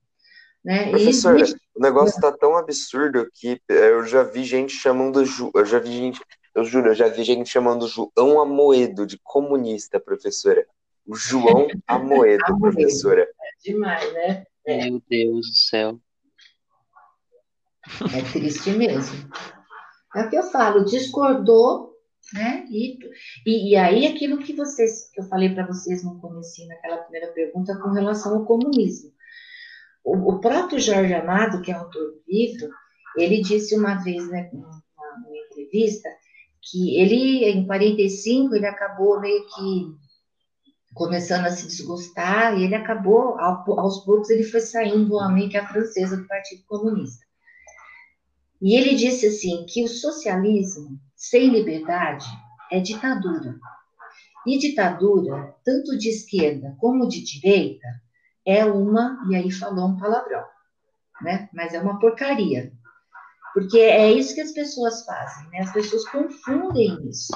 [0.64, 0.90] Né?
[0.90, 1.44] Professor, e...
[1.76, 5.80] o negócio está tão absurdo que é, eu já vi gente chamando Ju, eu já
[5.80, 6.22] vi gente,
[6.54, 10.66] eu juro, eu já vi gente chamando João Amoedo de comunista, professora.
[11.08, 13.22] O João Amoedo, professora.
[13.22, 14.46] É demais, né?
[14.66, 14.90] É.
[14.90, 16.00] Meu Deus do céu.
[18.14, 19.30] É triste mesmo.
[20.16, 21.96] É o que eu falo, discordou,
[22.34, 22.66] né?
[22.70, 23.00] E,
[23.46, 27.32] e, e aí aquilo que vocês, que eu falei para vocês no começo, naquela primeira
[27.34, 29.12] pergunta, com relação ao comunismo.
[30.10, 32.68] O, o, próprio Jorge Amado, que é autor do livro,
[33.16, 34.82] ele disse uma vez, né, numa,
[35.52, 36.10] entrevista,
[36.60, 39.96] que ele, em 45, ele acabou meio que
[40.96, 45.68] começando a se desgostar, e ele acabou, aos poucos, ele foi saindo meio que a
[45.68, 47.24] francesa do Partido Comunista.
[48.60, 52.26] E ele disse assim, que o socialismo sem liberdade
[52.72, 53.56] é ditadura.
[54.48, 57.88] E ditadura, tanto de esquerda como de direita,
[58.46, 60.44] é uma, e aí falou um palavrão,
[61.22, 61.50] né?
[61.54, 62.72] Mas é uma porcaria.
[63.54, 65.60] Porque é isso que as pessoas fazem, né?
[65.62, 67.34] As pessoas confundem isso.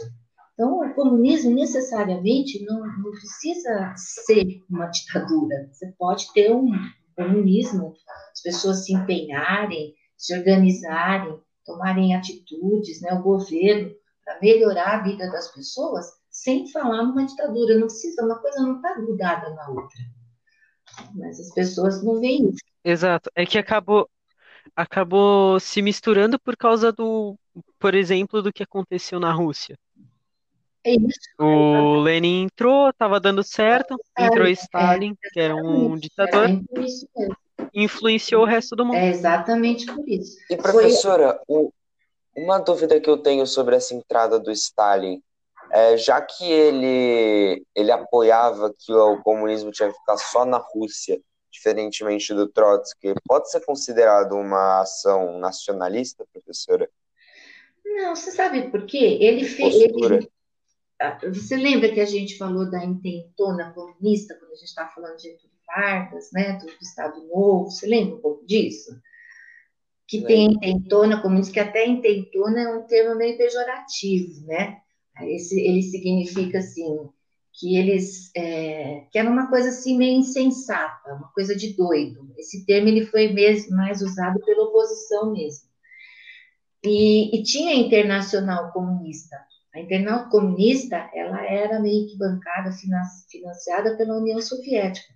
[0.53, 5.67] Então, o comunismo necessariamente não, não precisa ser uma ditadura.
[5.71, 6.71] Você pode ter um
[7.15, 7.93] comunismo,
[8.31, 13.91] as pessoas se empenharem, se organizarem, tomarem atitudes, né, o governo,
[14.23, 17.75] para melhorar a vida das pessoas, sem falar numa ditadura.
[17.75, 19.99] Não precisa, uma coisa não está grudada na outra.
[21.13, 22.63] Mas as pessoas não veem isso.
[22.83, 23.29] Exato.
[23.35, 24.09] É que acabou,
[24.75, 27.37] acabou se misturando por causa do,
[27.79, 29.77] por exemplo, do que aconteceu na Rússia.
[30.85, 31.19] É isso.
[31.39, 36.49] O Lenin entrou, estava dando certo, é, entrou Stalin, é, que era um ditador,
[37.73, 38.97] influenciou o resto do mundo.
[38.97, 40.37] É exatamente por isso.
[40.49, 41.69] E professora, Foi...
[42.35, 45.21] uma dúvida que eu tenho sobre essa entrada do Stalin,
[45.73, 51.19] é, já que ele, ele apoiava que o comunismo tinha que ficar só na Rússia,
[51.51, 56.87] diferentemente do Trotsky, pode ser considerado uma ação nacionalista, professora?
[57.83, 59.17] Não, você sabe por quê?
[59.19, 59.73] Ele fez.
[59.73, 60.29] Ele,
[61.01, 65.17] ah, você lembra que a gente falou da intentona comunista, quando a gente estava falando
[65.17, 67.71] de Getúlio Vargas, né, do Estado Novo?
[67.71, 68.95] Você lembra um pouco disso?
[70.07, 74.83] Que tem intentona comunista, que até intentona é um termo meio pejorativo, né?
[75.21, 77.09] Esse, ele significa assim
[77.53, 82.33] que eles é, que era uma coisa assim meio insensata, uma coisa de doido.
[82.37, 85.69] Esse termo ele foi mesmo mais usado pela oposição mesmo.
[86.83, 89.37] E, e tinha a Internacional Comunista.
[89.73, 92.71] A Internacional Comunista ela era meio que bancada,
[93.29, 95.13] financiada pela União Soviética.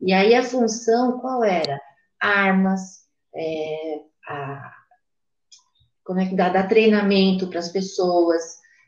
[0.00, 1.80] E aí a função qual era?
[2.20, 4.72] Armas, é, a,
[6.04, 8.42] como é que dá, dar treinamento para as pessoas,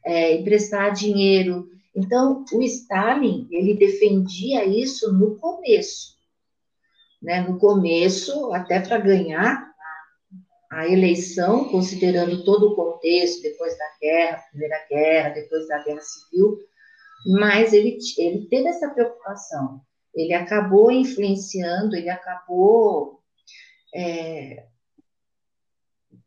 [0.04, 1.68] é, emprestar dinheiro.
[1.94, 6.16] Então, o Stalin, ele defendia isso no começo,
[7.20, 7.40] né?
[7.40, 9.68] No começo, até para ganhar
[10.70, 16.58] a eleição, considerando todo o contexto, depois da guerra, Primeira Guerra, depois da Guerra Civil,
[17.26, 19.80] mas ele, ele teve essa preocupação.
[20.14, 23.20] Ele acabou influenciando, ele acabou
[23.94, 24.66] é,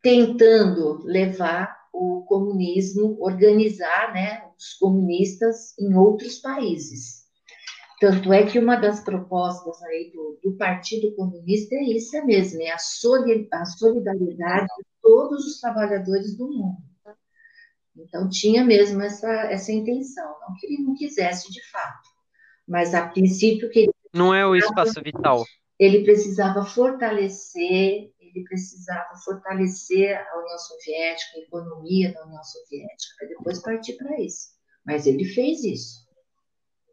[0.01, 7.21] tentando levar o comunismo, organizar né, os comunistas em outros países.
[7.99, 12.61] Tanto é que uma das propostas aí do, do Partido Comunista é isso é mesmo,
[12.61, 16.77] é a, a solidariedade de todos os trabalhadores do mundo.
[17.95, 22.09] Então tinha mesmo essa, essa intenção, não que ele não quisesse de fato,
[22.67, 25.45] mas a princípio que ele não é o espaço vital.
[25.79, 33.27] Ele precisava fortalecer, ele precisava fortalecer a União Soviética, a economia da União Soviética, para
[33.27, 34.49] depois partir para isso.
[34.86, 36.07] Mas ele fez isso,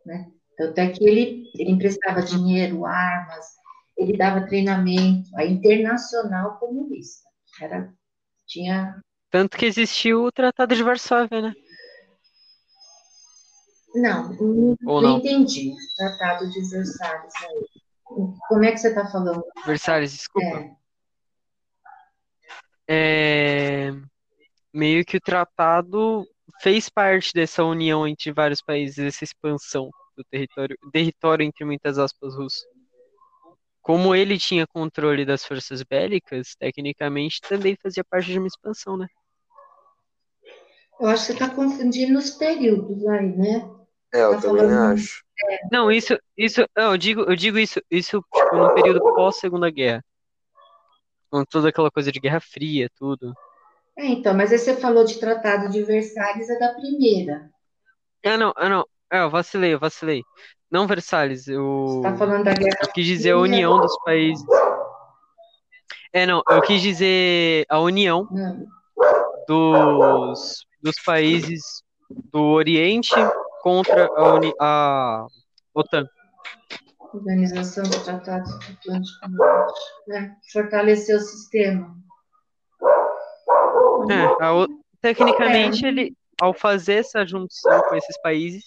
[0.04, 0.30] né?
[0.56, 3.46] Tanto é que ele, ele emprestava dinheiro, armas,
[3.96, 7.28] ele dava treinamento, a Internacional Comunista.
[7.60, 7.92] Era,
[8.46, 9.00] tinha...
[9.30, 11.54] Tanto que existiu o Tratado de Varsóvia, né?
[13.94, 15.74] Não, não, não, entendi.
[15.96, 17.66] Tratado de Versalhes aí.
[18.04, 19.44] Como é que você está falando?
[19.66, 20.46] Versalhes, desculpa.
[20.46, 20.77] É.
[22.88, 23.92] é.
[24.72, 26.26] Meio que o tratado
[26.60, 32.34] fez parte dessa união entre vários países, essa expansão do território, território entre muitas aspas
[32.34, 32.66] russo.
[33.80, 39.06] Como ele tinha controle das forças bélicas, tecnicamente também fazia parte de uma expansão, né?
[41.00, 43.70] Eu acho que você está confundindo os períodos aí, né?
[44.12, 44.92] É, eu tá também falando...
[44.92, 45.24] acho.
[45.70, 49.70] Não, isso, isso, não, eu digo, eu digo isso, isso tipo, no período pós Segunda
[49.70, 50.04] Guerra,
[51.30, 53.34] com toda aquela coisa de Guerra Fria, tudo.
[53.96, 57.50] É, então, mas aí você falou de Tratado de Versalhes é da primeira.
[58.24, 60.22] Ah, não, ah, não, é, eu vacilei, eu vacilei.
[60.70, 61.86] Não Versalhes, eu.
[61.86, 62.78] Você tá falando da guerra.
[62.82, 64.44] Eu quis dizer a união dos países.
[66.12, 68.66] É, não, eu quis dizer a união hum.
[69.46, 71.82] dos, dos países
[72.32, 73.14] do Oriente
[73.62, 75.26] contra a, Uni, a
[75.74, 76.06] OTAN.
[77.12, 79.28] Organização do Tratado Atlântico
[80.06, 80.36] né?
[80.52, 81.96] Fortalecer o sistema.
[84.10, 84.66] É,
[85.00, 85.88] tecnicamente, é.
[85.88, 88.64] ele, ao fazer essa junção com esses países,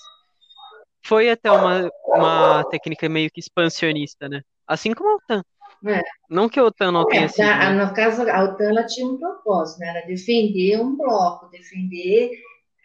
[1.06, 4.42] foi até uma, uma técnica meio que expansionista, né?
[4.68, 5.44] Assim como a OTAN.
[5.88, 6.02] É.
[6.30, 7.46] Não que a OTAN não é, tenha sido.
[7.46, 7.86] Né?
[7.86, 9.89] No caso, a OTAN ela tinha um propósito, né?
[9.89, 12.32] Era defender um bloco, defender.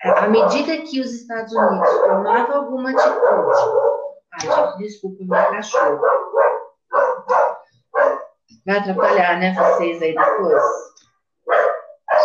[0.03, 4.06] À medida que os Estados Unidos tomavam alguma atitude.
[4.43, 6.01] Ai, desculpa, meu cachorro.
[8.67, 10.63] Vai atrapalhar, né, vocês aí depois?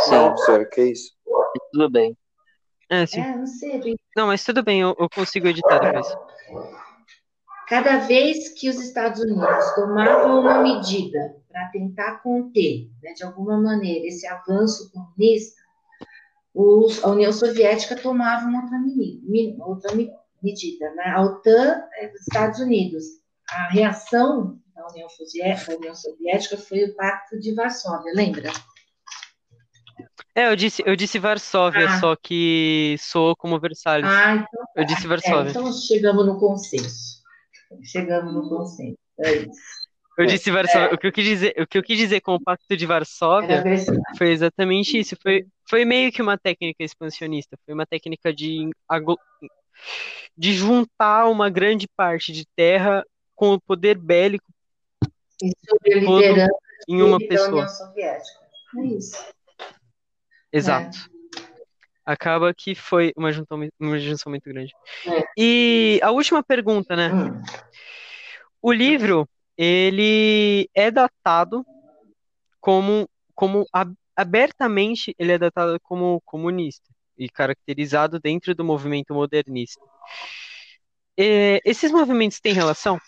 [0.05, 1.14] Sim, senhor, que isso?
[1.72, 2.18] Tudo bem.
[2.89, 3.22] É, sim.
[3.22, 3.95] É, não sei.
[4.16, 6.07] Não, mas tudo bem, eu, eu consigo editar depois.
[7.68, 13.57] Cada vez que os Estados Unidos tomavam uma medida para tentar conter, né, de alguma
[13.62, 15.62] maneira, esse avanço comunista,
[16.53, 19.95] os, a União Soviética tomava uma outra, medida, outra
[20.42, 20.94] medida.
[20.96, 21.04] Né?
[21.16, 23.04] A OTAN, é, os Estados Unidos,
[23.50, 28.52] a reação da União, Soviética, da União Soviética foi o Pacto de Varsóvia, lembra?
[30.34, 32.00] É, eu disse, eu disse Varsóvia, ah.
[32.00, 34.10] só que soou como Versalhes.
[34.10, 34.66] Ah, então.
[34.76, 35.50] Eu disse Varsóvia.
[35.50, 37.22] É, então chegamos no consenso.
[37.84, 38.98] Chegamos no consenso.
[39.20, 39.82] É isso.
[40.18, 40.88] Eu disse Varsóvia.
[40.88, 40.94] É.
[40.94, 43.64] O, que eu quis dizer, o que eu quis dizer com o Pacto de Varsóvia
[44.18, 45.16] foi exatamente isso.
[45.22, 47.58] Foi, foi meio que uma técnica expansionista.
[47.66, 48.70] Foi uma técnica de,
[50.38, 53.06] de juntar uma grande parte de terra
[53.36, 54.46] com o poder bélico
[55.40, 55.80] todo
[56.88, 57.66] em uma pessoa.
[57.98, 58.22] É
[58.86, 59.18] isso.
[60.52, 60.98] Exato.
[60.98, 61.42] É.
[62.06, 64.74] Acaba que foi uma junção, uma junção muito grande.
[65.08, 65.24] É.
[65.38, 67.14] E a última pergunta, né?
[67.14, 67.42] Hum.
[68.62, 69.28] O livro,
[69.58, 71.66] ele é datado
[72.60, 73.66] como, como
[74.16, 79.80] abertamente ele é datado como comunista e caracterizado dentro do movimento modernista.
[81.17, 82.99] E, esses movimentos têm relação?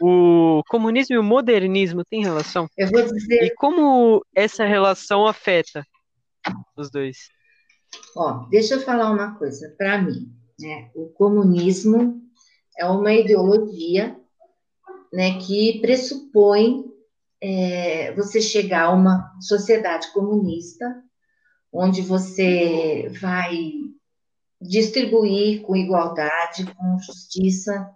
[0.00, 2.68] O comunismo e o modernismo têm relação?
[2.76, 3.44] Eu vou dizer.
[3.44, 5.86] E como essa relação afeta
[6.76, 7.28] os dois?
[8.16, 9.74] Ó, deixa eu falar uma coisa.
[9.76, 12.22] Para mim, né, o comunismo
[12.78, 14.18] é uma ideologia
[15.12, 16.84] né, que pressupõe
[17.40, 21.02] é, você chegar a uma sociedade comunista,
[21.76, 23.54] onde você vai
[24.60, 27.90] distribuir com igualdade, com justiça,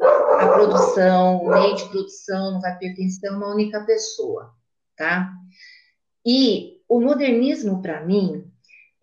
[0.00, 4.52] a produção, o meio de produção não vai pertencer a uma única pessoa,
[4.96, 5.30] tá?
[6.26, 8.50] E o modernismo, para mim,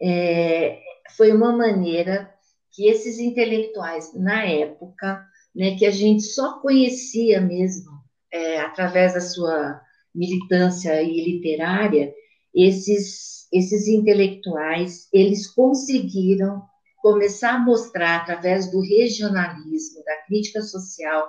[0.02, 0.80] é,
[1.16, 2.34] foi uma maneira
[2.72, 5.24] que esses intelectuais, na época,
[5.56, 7.92] né, que a gente só conhecia mesmo
[8.32, 9.80] é, através da sua
[10.14, 12.14] militância e literária,
[12.54, 16.62] esses, esses intelectuais, eles conseguiram
[17.02, 21.28] começar a mostrar através do regionalismo, da crítica social,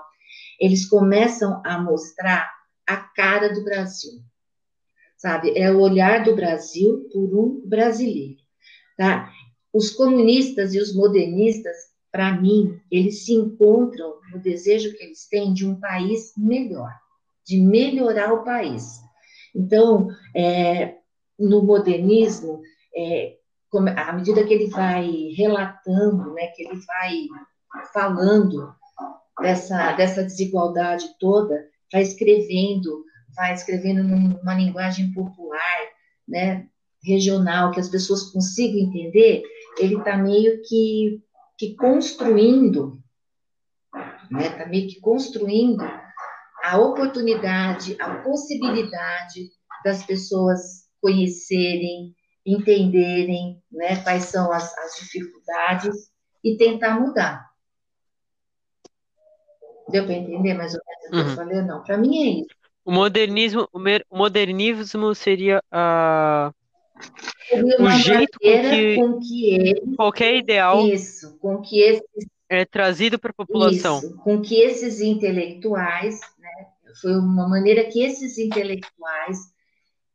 [0.61, 2.51] eles começam a mostrar
[2.87, 4.21] a cara do Brasil.
[5.17, 5.57] Sabe?
[5.57, 8.39] É o olhar do Brasil por um brasileiro,
[8.97, 9.33] tá?
[9.73, 11.77] Os comunistas e os modernistas,
[12.11, 16.93] para mim, eles se encontram no desejo que eles têm de um país melhor,
[17.47, 19.01] de melhorar o país.
[19.55, 20.97] Então, é,
[21.39, 22.61] no modernismo,
[22.95, 23.37] é,
[23.97, 27.27] à medida que ele vai relatando, né, que ele vai
[27.93, 28.75] falando
[29.41, 33.05] dessa, dessa desigualdade toda, vai escrevendo,
[33.35, 35.79] vai escrevendo numa linguagem popular,
[36.29, 36.67] né,
[37.03, 39.43] regional, que as pessoas consigam entender,
[39.79, 41.21] ele está meio que,
[41.59, 43.03] que construindo,
[44.31, 45.83] né, está meio que construindo
[46.63, 49.51] a oportunidade, a possibilidade
[49.85, 52.15] das pessoas conhecerem,
[52.47, 56.11] entenderem né, quais são as, as dificuldades
[56.43, 57.51] e tentar mudar.
[59.89, 61.31] Deu para entender mais ou menos o que uhum.
[61.31, 61.63] eu falei?
[61.63, 62.57] Não, para mim é isso.
[62.85, 66.53] O modernismo, o modernismo seria a
[67.81, 73.31] o jeito com que, que ele, qualquer ideal isso, com que esses, é trazido para
[73.31, 73.99] a população.
[73.99, 76.67] Isso, com que esses intelectuais, né,
[77.01, 79.52] foi uma maneira que esses intelectuais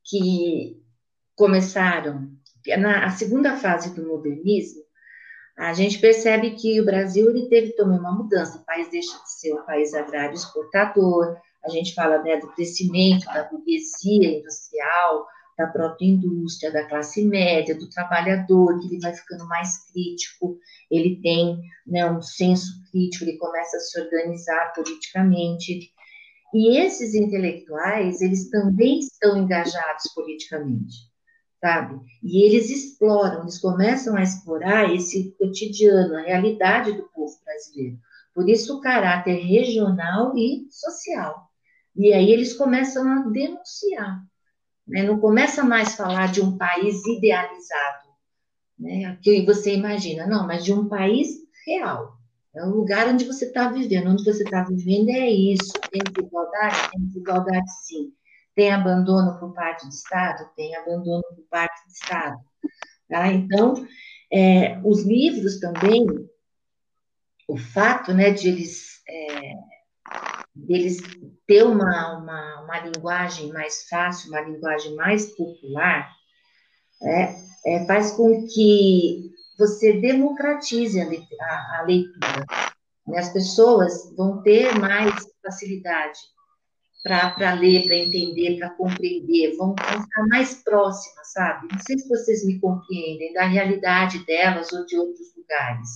[0.07, 0.81] que
[1.35, 2.29] começaram
[2.77, 4.81] na segunda fase do modernismo,
[5.57, 8.59] a gente percebe que o Brasil ele teve também uma mudança.
[8.59, 11.35] O país deixa de ser um país agrário exportador.
[11.65, 15.25] A gente fala né, do crescimento da burguesia industrial,
[15.57, 20.59] da própria indústria, da classe média, do trabalhador, que ele vai ficando mais crítico,
[20.91, 25.91] ele tem né, um senso crítico, ele começa a se organizar politicamente.
[26.53, 31.07] E esses intelectuais, eles também estão engajados politicamente
[31.59, 31.99] sabe?
[32.23, 37.97] E eles exploram, eles começam a explorar esse cotidiano, a realidade do povo brasileiro.
[38.33, 41.49] Por isso o caráter regional e social.
[41.95, 44.23] E aí eles começam a denunciar.
[44.87, 45.03] Né?
[45.03, 48.07] Não começa mais a falar de um país idealizado,
[48.77, 49.17] né?
[49.21, 51.29] que você imagina, não, mas de um país
[51.65, 52.16] real.
[52.57, 54.09] É o lugar onde você está vivendo.
[54.09, 55.71] Onde você está vivendo é isso.
[55.91, 56.91] Tem desigualdade?
[56.91, 58.13] Tem desigualdade, sim.
[58.55, 60.49] Tem abandono por parte do Estado?
[60.55, 62.37] Tem abandono por parte do Estado.
[63.07, 63.27] Tá?
[63.27, 63.75] Então,
[64.31, 66.05] é, os livros também,
[67.47, 69.53] o fato né, de eles, é,
[70.55, 70.97] deles
[71.45, 76.11] ter uma, uma, uma, linguagem mais fácil, uma linguagem mais popular,
[77.03, 77.35] é,
[77.65, 82.45] é faz com que você democratize a, a, a leitura.
[83.07, 83.17] Né?
[83.17, 86.19] As pessoas vão ter mais facilidade
[87.03, 91.67] para ler, para entender, para compreender, vão, vão ficar mais próximas, sabe?
[91.71, 95.89] Não sei se vocês me compreendem, da realidade delas ou de outros lugares.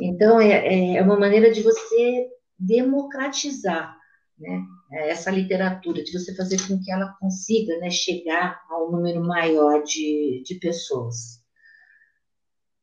[0.00, 3.96] Então, é, é uma maneira de você democratizar
[4.38, 4.62] né,
[4.92, 9.82] essa literatura, de você fazer com que ela consiga né, chegar a um número maior
[9.82, 11.43] de, de pessoas.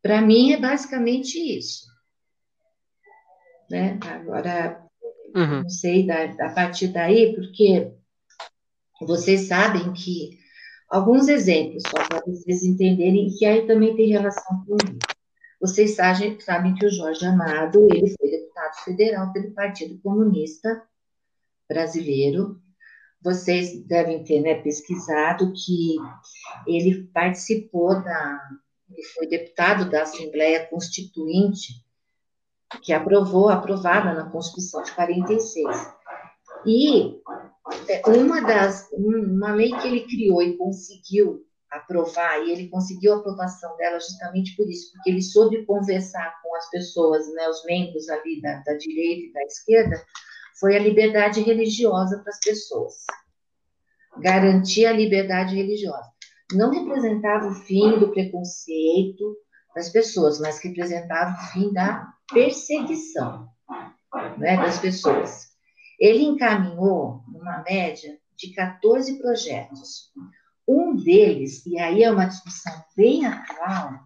[0.01, 1.85] Para mim, é basicamente isso.
[3.69, 3.99] Né?
[4.01, 4.83] Agora,
[5.35, 5.61] uhum.
[5.61, 7.91] não sei, da, a partir daí, porque
[9.01, 10.39] vocês sabem que
[10.89, 15.21] alguns exemplos, só para vocês entenderem, que aí também tem relação com isso.
[15.61, 20.83] Vocês sabem, sabem que o Jorge Amado, ele foi deputado federal pelo Partido Comunista
[21.69, 22.59] Brasileiro.
[23.23, 25.95] Vocês devem ter né, pesquisado que
[26.65, 28.39] ele participou da,
[28.91, 31.73] ele foi deputado da Assembleia Constituinte,
[32.83, 35.67] que aprovou, aprovada na Constituição de 46.
[36.65, 37.21] E
[37.87, 43.17] é, uma das, uma lei que ele criou e conseguiu aprovar, e ele conseguiu a
[43.17, 48.09] aprovação dela justamente por isso, porque ele soube conversar com as pessoas, né, os membros
[48.09, 50.05] ali da, da direita e da esquerda,
[50.59, 52.93] foi a liberdade religiosa para as pessoas.
[54.17, 56.10] Garantir a liberdade religiosa.
[56.53, 59.37] Não representava o fim do preconceito
[59.75, 63.47] das pessoas, mas representava o fim da perseguição
[64.37, 65.51] né, das pessoas.
[65.99, 70.11] Ele encaminhou uma média de 14 projetos.
[70.67, 73.99] Um deles, e aí é uma discussão bem atual,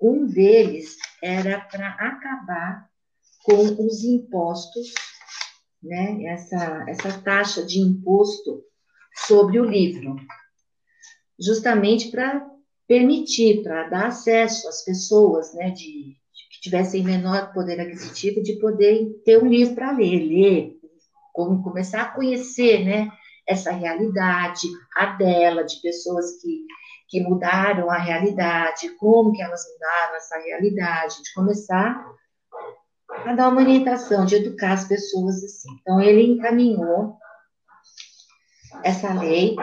[0.00, 2.88] um deles era para acabar
[3.44, 4.92] com os impostos,
[5.82, 8.62] né, essa, essa taxa de imposto
[9.26, 10.16] sobre o livro,
[11.38, 12.46] justamente para
[12.86, 16.16] permitir, para dar acesso às pessoas, né, de,
[16.52, 20.76] que tivessem menor poder aquisitivo, de poder ter um livro para ler, ler,
[21.32, 23.10] como começar a conhecer, né,
[23.46, 26.64] essa realidade, a dela, de pessoas que,
[27.08, 32.04] que mudaram a realidade, como que elas mudaram essa realidade, de começar
[33.10, 35.70] a dar uma orientação, de educar as pessoas assim.
[35.80, 37.16] Então, ele encaminhou
[38.82, 39.56] essa lei,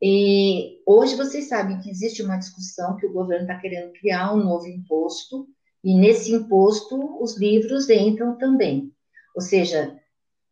[0.00, 4.44] e hoje vocês sabem que existe uma discussão que o governo está querendo criar um
[4.44, 5.48] novo imposto,
[5.82, 8.92] e nesse imposto os livros entram também.
[9.34, 9.96] Ou seja,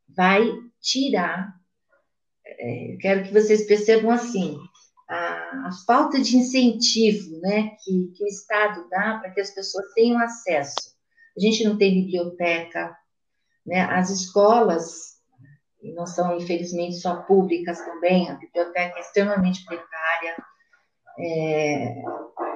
[0.09, 0.49] vai
[0.80, 1.57] tirar
[2.59, 4.59] é, quero que vocês percebam assim,
[5.09, 9.92] a, a falta de incentivo né, que, que o Estado dá para que as pessoas
[9.94, 10.97] tenham acesso.
[11.36, 12.97] A gente não tem biblioteca,
[13.64, 15.16] né, as escolas,
[15.87, 20.37] e não são, infelizmente, só públicas também, a biblioteca é extremamente precária.
[21.18, 22.03] É,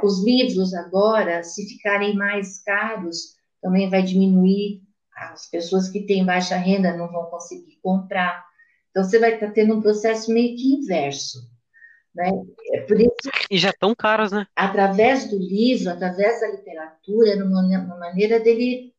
[0.02, 4.82] os livros agora, se ficarem mais caros, também vai diminuir,
[5.16, 8.44] as pessoas que têm baixa renda não vão conseguir comprar.
[8.90, 11.38] Então, você vai estar tá tendo um processo meio que inverso.
[12.12, 12.28] Né?
[12.72, 14.44] É por isso, e já tão caros, né?
[14.56, 18.92] Através do livro, através da literatura, era uma, uma maneira dele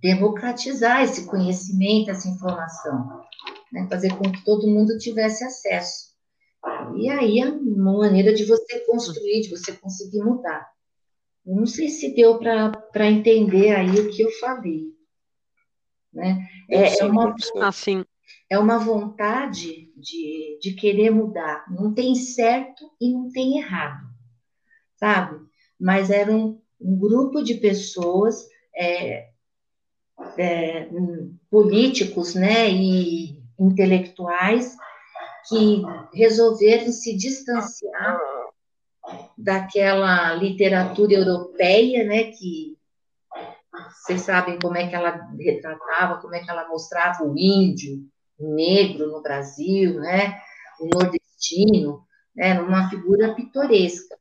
[0.00, 3.22] democratizar esse conhecimento, essa informação,
[3.72, 3.86] né?
[3.88, 6.14] fazer com que todo mundo tivesse acesso.
[6.96, 10.66] E aí é uma maneira de você construir, de você conseguir mudar.
[11.46, 14.84] Eu não sei se deu para entender aí o que eu falei.
[16.12, 16.48] Né?
[16.68, 18.04] É, é uma, assim,
[18.50, 21.64] é uma vontade de, de querer mudar.
[21.70, 24.08] Não tem certo e não tem errado,
[24.96, 25.38] sabe?
[25.78, 29.30] Mas era um, um grupo de pessoas, é,
[30.38, 30.88] é,
[31.50, 34.76] políticos, né, e intelectuais
[35.48, 35.82] que
[36.14, 38.18] resolveram se distanciar
[39.38, 42.76] daquela literatura europeia, né, que
[44.02, 48.04] vocês sabem como é que ela retratava, como é que ela mostrava o índio,
[48.38, 50.40] negro no Brasil, né,
[50.80, 52.04] o nordestino,
[52.34, 54.16] né, numa figura pitoresca.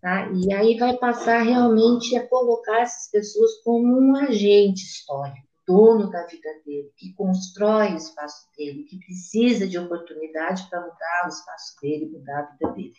[0.00, 0.30] Tá?
[0.32, 6.26] E aí vai passar realmente a colocar essas pessoas como um agente histórico, dono da
[6.26, 11.76] vida dele, que constrói o espaço dele, que precisa de oportunidade para mudar o espaço
[11.82, 12.92] dele, mudar a vida dele.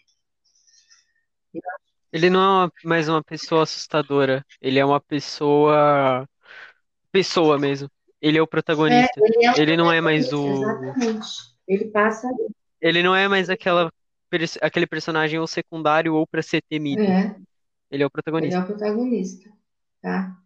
[2.14, 6.28] Ele não é mais uma pessoa assustadora, ele é uma pessoa
[7.12, 7.90] pessoa mesmo.
[8.22, 9.20] Ele é o protagonista.
[9.20, 10.48] É, ele, é o ele não é mais o.
[10.48, 11.28] Exatamente.
[11.68, 12.28] Ele passa.
[12.80, 13.92] Ele não é mais aquela,
[14.62, 17.02] aquele personagem ou secundário ou para ser temido.
[17.02, 17.36] É.
[17.90, 18.56] Ele é o protagonista.
[18.56, 19.50] Ele é o protagonista.
[20.02, 20.38] Tá?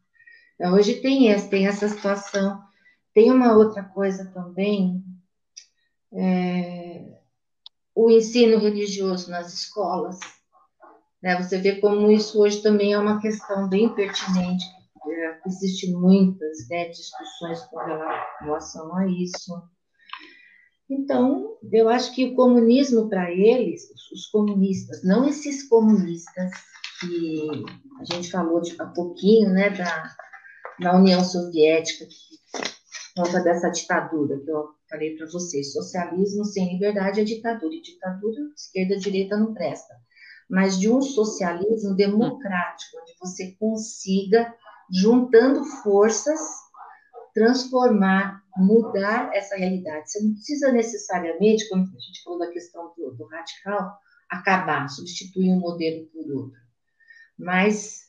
[0.55, 2.61] Então, hoje tem essa, tem essa situação.
[3.13, 5.03] Tem uma outra coisa também.
[6.13, 7.19] É,
[7.93, 10.19] o ensino religioso nas escolas.
[11.21, 11.41] Né?
[11.41, 14.65] Você vê como isso hoje também é uma questão bem pertinente
[15.07, 17.79] é, Existem muitas né, discussões com
[18.41, 19.63] relação a isso.
[20.89, 26.51] Então, eu acho que o comunismo para eles, os comunistas, não esses comunistas
[26.99, 27.49] que
[27.99, 30.15] a gente falou de, há pouquinho, né, da,
[30.79, 32.05] da União Soviética,
[33.15, 35.73] por conta dessa ditadura que eu falei para vocês.
[35.73, 39.93] Socialismo sem liberdade é ditadura, e ditadura, esquerda, direita não presta.
[40.49, 44.53] Mas de um socialismo democrático, onde você consiga
[44.91, 46.39] juntando forças,
[47.33, 50.11] transformar mudar essa realidade.
[50.11, 53.97] Você não precisa necessariamente, como a gente falou da questão do, do radical,
[54.29, 56.59] acabar, substituir um modelo por outro.
[57.37, 58.05] Mas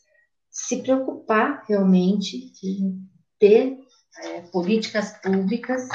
[0.50, 2.98] se preocupar realmente em
[3.38, 3.78] ter
[4.22, 5.86] é, políticas públicas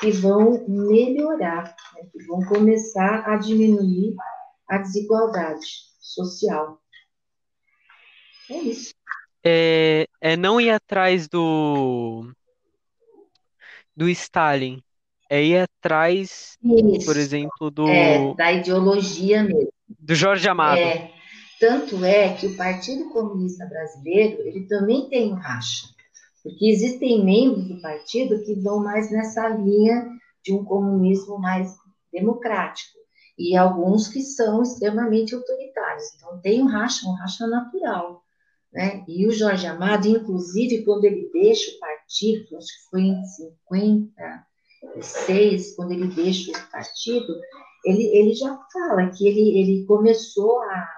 [0.00, 4.16] que vão melhorar, né, que vão começar a diminuir
[4.68, 5.66] a desigualdade
[6.00, 6.80] social.
[8.50, 8.92] É isso.
[9.44, 12.32] É, é não ir atrás do
[13.96, 14.82] do Stalin,
[15.28, 17.06] é ir atrás, isso.
[17.06, 19.72] por exemplo, do é, da ideologia mesmo.
[19.98, 20.78] Do Jorge Amado.
[20.78, 21.10] É,
[21.60, 25.86] tanto é que o Partido Comunista Brasileiro ele também tem um racha,
[26.42, 30.06] porque existem membros do partido que vão mais nessa linha
[30.44, 31.72] de um comunismo mais
[32.12, 32.98] democrático
[33.38, 36.04] e alguns que são extremamente autoritários.
[36.16, 38.22] Então tem um racha, um racha natural.
[38.72, 39.04] Né?
[39.06, 45.76] E o Jorge Amado, inclusive, quando ele deixa o partido, acho que foi em 56,
[45.76, 47.38] quando ele deixa o partido,
[47.84, 50.88] ele, ele já fala que ele, ele começou a,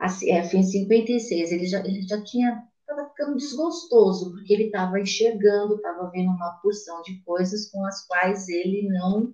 [0.00, 4.64] a é, foi em 56, ele já, ele já tinha estava ficando desgostoso, porque ele
[4.64, 9.32] estava enxergando, estava vendo uma porção de coisas com as quais ele não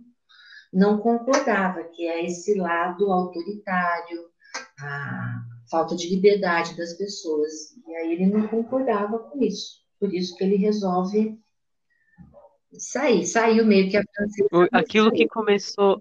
[0.71, 4.29] não concordava, que é esse lado autoritário,
[4.79, 7.77] a falta de liberdade das pessoas.
[7.87, 9.83] E aí ele não concordava com isso.
[9.99, 11.39] Por isso que ele resolve
[12.73, 14.03] sair, saiu meio que a
[14.73, 16.01] Aquilo que começou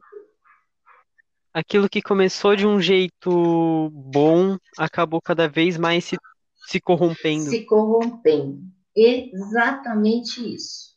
[1.54, 6.16] aquilo que começou de um jeito bom acabou cada vez mais se,
[6.68, 7.50] se corrompendo.
[7.50, 8.62] Se corrompendo.
[8.96, 10.96] Exatamente isso.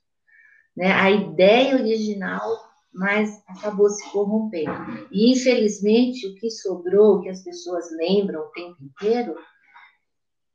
[0.76, 0.92] Né?
[0.92, 5.08] A ideia original mas acabou se corrompendo.
[5.10, 9.36] E, infelizmente, o que sobrou, o que as pessoas lembram o tempo inteiro,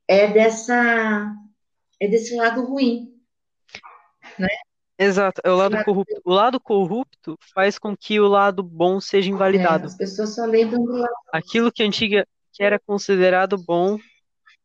[0.07, 1.33] é dessa
[1.99, 3.15] é desse lado ruim,
[4.37, 4.49] né?
[4.97, 6.21] Exato, é o lado corrupto.
[6.23, 9.83] O lado corrupto faz com que o lado bom seja invalidado.
[9.83, 11.13] É, as pessoas só lembram do lado.
[11.33, 13.97] Aquilo que antiga que era considerado bom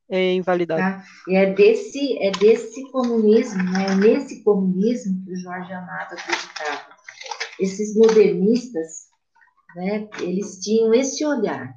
[0.08, 0.80] é invalidado.
[0.80, 1.04] Tá?
[1.26, 3.94] E é desse é desse comunismo, né?
[3.96, 6.99] Nesse comunismo que o Jorge Amado acreditava
[7.60, 9.10] esses modernistas,
[9.76, 11.76] né, eles tinham esse olhar,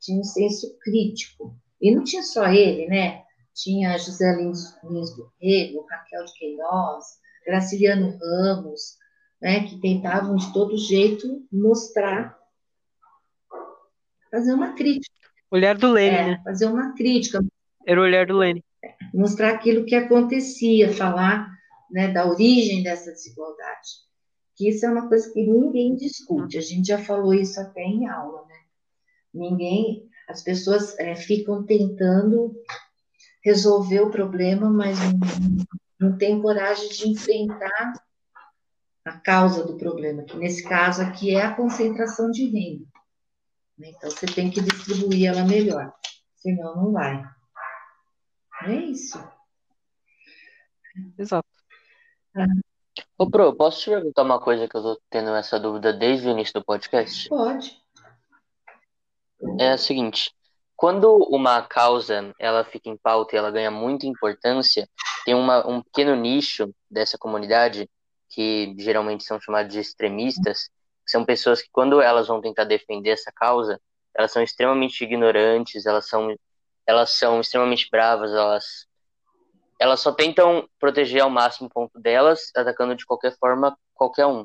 [0.00, 1.56] tinham um senso crítico.
[1.80, 3.22] E não tinha só ele, né?
[3.54, 7.04] Tinha José Lins, Lins do Rego, Raquel de Queiroz,
[7.46, 8.98] Graciliano Ramos,
[9.40, 12.38] né, que tentavam de todo jeito mostrar,
[14.30, 15.14] fazer uma crítica.
[15.50, 16.40] Olhar do Lênin, é, né?
[16.44, 17.40] Fazer uma crítica.
[17.86, 18.62] Era o olhar do Lênin.
[19.14, 21.50] Mostrar aquilo que acontecia, falar
[21.90, 24.09] né, da origem dessa desigualdade
[24.60, 26.58] que isso é uma coisa que ninguém discute.
[26.58, 28.60] A gente já falou isso até em aula, né?
[29.32, 32.54] Ninguém, as pessoas é, ficam tentando
[33.42, 37.94] resolver o problema, mas não, não tem coragem de enfrentar
[39.02, 42.84] a causa do problema, que nesse caso aqui é a concentração de renda.
[43.78, 43.92] Né?
[43.96, 45.90] Então você tem que distribuir ela melhor,
[46.36, 47.24] senão não vai.
[48.64, 49.18] É isso.
[51.16, 51.48] Exato.
[52.36, 52.44] Ah.
[53.20, 56.30] Ô, Pro, posso te perguntar uma coisa que eu tô tendo essa dúvida desde o
[56.30, 57.28] início do podcast?
[57.28, 57.78] Pode.
[59.58, 60.34] É a seguinte,
[60.74, 64.88] quando uma causa ela fica em pauta e ela ganha muita importância,
[65.26, 67.86] tem uma, um pequeno nicho dessa comunidade
[68.30, 70.70] que geralmente são chamados de extremistas,
[71.04, 73.78] que são pessoas que quando elas vão tentar defender essa causa,
[74.16, 76.34] elas são extremamente ignorantes, elas são
[76.86, 78.86] elas são extremamente bravas, elas
[79.80, 84.44] elas só tentam proteger ao máximo o ponto delas, atacando de qualquer forma qualquer um.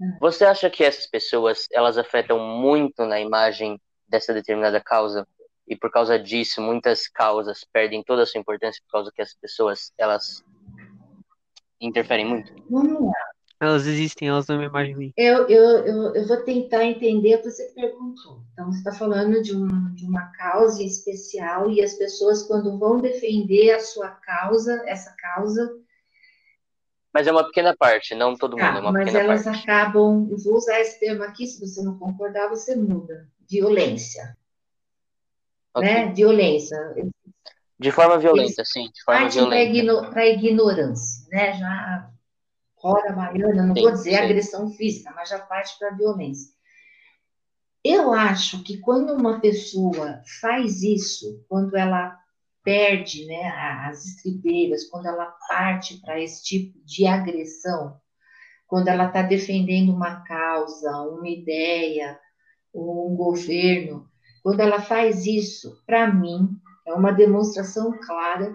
[0.00, 0.16] Hum.
[0.20, 5.26] Você acha que essas pessoas elas afetam muito na imagem dessa determinada causa
[5.66, 9.32] e por causa disso muitas causas perdem toda a sua importância por causa que as
[9.34, 10.42] pessoas elas
[11.80, 12.52] interferem muito?
[12.68, 13.33] Vamos lá.
[13.60, 15.12] Elas existem, elas não me imaginam.
[15.16, 18.42] Eu, eu, eu, eu vou tentar entender o que você perguntou.
[18.52, 23.00] Então, você está falando de, um, de uma causa especial e as pessoas, quando vão
[23.00, 25.72] defender a sua causa, essa causa.
[27.12, 29.62] Mas é uma pequena parte, não todo mundo, tá, é uma mas pequena elas parte.
[29.62, 33.28] acabam, eu vou usar esse termo aqui, se você não concordar, você muda.
[33.48, 34.36] Violência.
[35.74, 35.88] Okay.
[35.88, 36.12] Né?
[36.12, 36.76] Violência.
[37.78, 40.10] De forma violenta, Eles sim, de forma violenta.
[40.10, 41.52] Para ignorância, né?
[41.58, 42.10] Já
[42.84, 46.52] hora baiana, não vou dizer agressão física, mas já parte para a violência.
[47.82, 52.18] Eu acho que quando uma pessoa faz isso, quando ela
[52.62, 53.46] perde né,
[53.86, 58.00] as estribeiras, quando ela parte para esse tipo de agressão,
[58.66, 62.18] quando ela está defendendo uma causa, uma ideia,
[62.74, 64.08] um governo,
[64.42, 66.48] quando ela faz isso, para mim,
[66.86, 68.54] é uma demonstração clara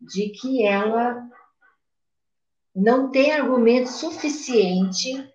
[0.00, 1.24] de que ela
[2.74, 5.30] não tem argumento suficiente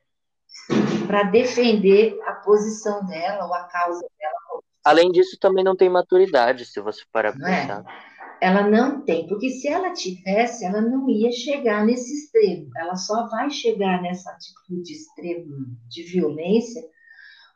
[1.07, 4.61] para defender a posição dela ou a causa dela.
[4.83, 7.61] Além disso, também não tem maturidade, se você parar para é?
[7.61, 7.85] pensar.
[7.85, 8.09] É?
[8.41, 12.69] Ela não tem, porque se ela tivesse, ela não ia chegar nesse extremo.
[12.77, 15.57] Ela só vai chegar nessa atitude extrema
[15.89, 16.81] de violência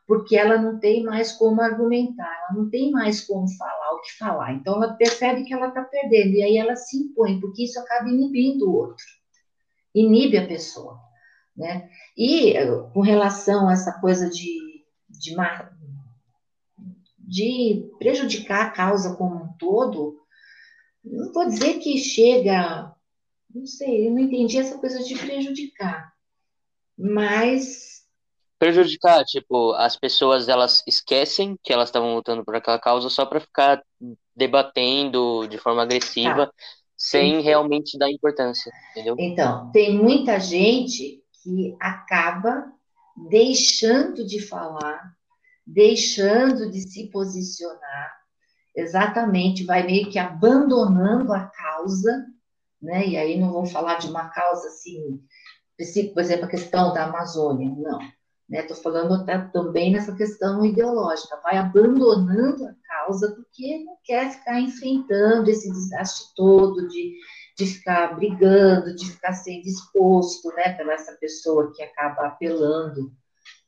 [0.06, 4.12] porque ela não tem mais como argumentar, ela não tem mais como falar o que
[4.18, 4.52] falar.
[4.52, 8.08] Então ela percebe que ela está perdendo e aí ela se impõe, porque isso acaba
[8.08, 9.04] inibindo o outro,
[9.94, 11.00] inibe a pessoa,
[11.56, 11.88] né?
[12.16, 12.54] E
[12.92, 15.34] com relação a essa coisa de, de,
[17.18, 20.20] de prejudicar a causa como um todo,
[21.04, 22.92] não vou dizer que chega,
[23.54, 26.12] não sei, eu não entendi essa coisa de prejudicar,
[26.98, 27.94] mas
[28.58, 33.40] prejudicar, tipo, as pessoas elas esquecem que elas estavam lutando por aquela causa só para
[33.40, 33.82] ficar
[34.34, 36.52] debatendo de forma agressiva, tá.
[37.04, 39.14] Sem realmente dar importância, entendeu?
[39.18, 42.72] Então, tem muita gente que acaba
[43.28, 45.12] deixando de falar,
[45.66, 48.10] deixando de se posicionar,
[48.74, 52.24] exatamente, vai meio que abandonando a causa,
[52.80, 53.06] né?
[53.06, 55.20] E aí não vou falar de uma causa assim,
[56.14, 57.98] por exemplo, a questão da Amazônia, não
[58.50, 58.82] Estou né?
[58.82, 65.48] falando até também nessa questão ideológica, vai abandonando a causa porque não quer ficar enfrentando
[65.50, 67.14] esse desgaste todo de,
[67.56, 73.12] de ficar brigando, de ficar sendo exposto né, pela essa pessoa que acaba apelando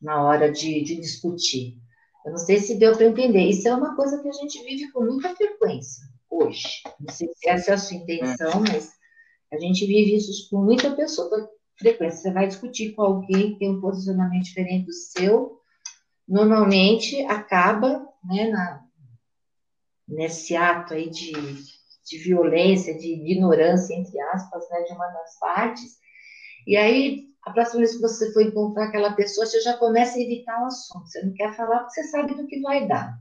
[0.01, 1.79] na hora de, de discutir.
[2.25, 3.49] Eu não sei se deu para entender.
[3.49, 6.83] Isso é uma coisa que a gente vive com muita frequência hoje.
[7.01, 8.93] Não sei se essa é a sua intenção, mas
[9.53, 11.49] a gente vive isso com muita pessoa,
[11.79, 12.23] frequência.
[12.23, 15.61] Você vai discutir com alguém que tem um posicionamento diferente do seu,
[16.27, 18.85] normalmente acaba né, na,
[20.09, 25.97] nesse ato aí de, de violência, de ignorância, entre aspas, né, de uma das partes.
[26.67, 30.21] E aí, a próxima vez que você for encontrar aquela pessoa, você já começa a
[30.21, 31.07] evitar o assunto.
[31.07, 33.17] Você não quer falar porque você sabe do que vai dar.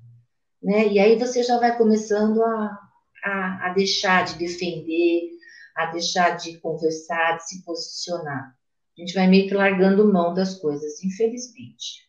[0.63, 0.87] Né?
[0.87, 2.79] E aí você já vai começando a,
[3.23, 5.29] a, a deixar de defender,
[5.75, 8.55] a deixar de conversar, de se posicionar.
[8.97, 12.05] A gente vai meio que largando mão das coisas, infelizmente.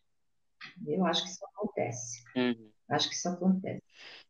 [0.86, 2.22] Eu acho que isso acontece.
[2.36, 2.70] Uhum.
[2.88, 3.82] Acho que isso acontece.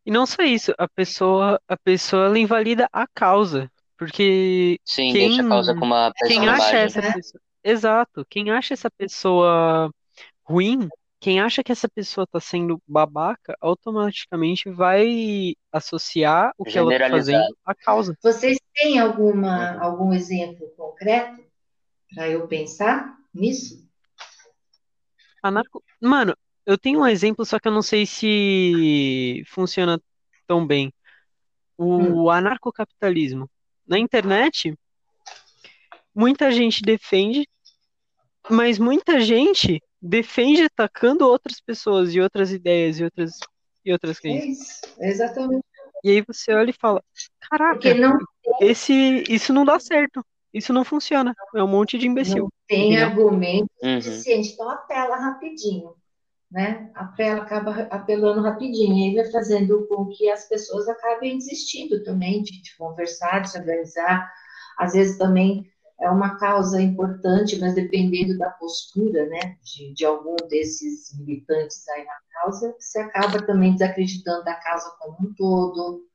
[0.05, 5.29] E não só isso, a pessoa, a pessoa ela invalida a causa, porque Sim, quem,
[5.29, 7.13] deixa a causa como uma quem acha essa né?
[7.13, 9.91] pessoa, exato, quem acha essa pessoa
[10.45, 10.89] ruim,
[11.19, 17.11] quem acha que essa pessoa está sendo babaca, automaticamente vai associar o que ela está
[17.11, 18.17] fazendo à causa.
[18.23, 19.83] Vocês têm alguma, uhum.
[19.83, 21.43] algum exemplo concreto
[22.15, 23.87] para eu pensar nisso?
[25.43, 25.83] Anarco...
[26.01, 30.01] Mano, eu tenho um exemplo, só que eu não sei se funciona
[30.47, 30.93] tão bem.
[31.79, 32.31] O hum.
[32.31, 33.49] anarcocapitalismo.
[33.87, 34.77] Na internet,
[36.15, 37.49] muita gente defende,
[38.51, 43.39] mas muita gente defende atacando outras pessoas e outras ideias e outras
[43.85, 44.81] e outras coisas.
[44.99, 45.65] É exatamente.
[46.03, 47.03] E aí você olha e fala,
[47.49, 48.19] caraca, não...
[48.61, 50.25] esse, isso não dá certo.
[50.53, 51.35] Isso não funciona.
[51.55, 52.45] É um monte de imbecil.
[52.45, 53.07] Não tem entendeu?
[53.07, 54.01] argumento uhum.
[54.01, 54.53] suficiente.
[54.53, 55.95] Então apela rapidinho.
[56.51, 56.91] Né?
[56.95, 58.97] Apela, acaba apelando rapidinho.
[58.97, 63.51] E aí vai fazendo com que as pessoas acabem desistindo também de, de conversar, de
[63.51, 64.33] se organizar.
[64.79, 65.71] Às vezes também
[66.01, 72.05] é uma causa importante, mas dependendo da postura, né, de, de algum desses militantes aí
[72.05, 76.07] na causa, você acaba também desacreditando da causa como um todo,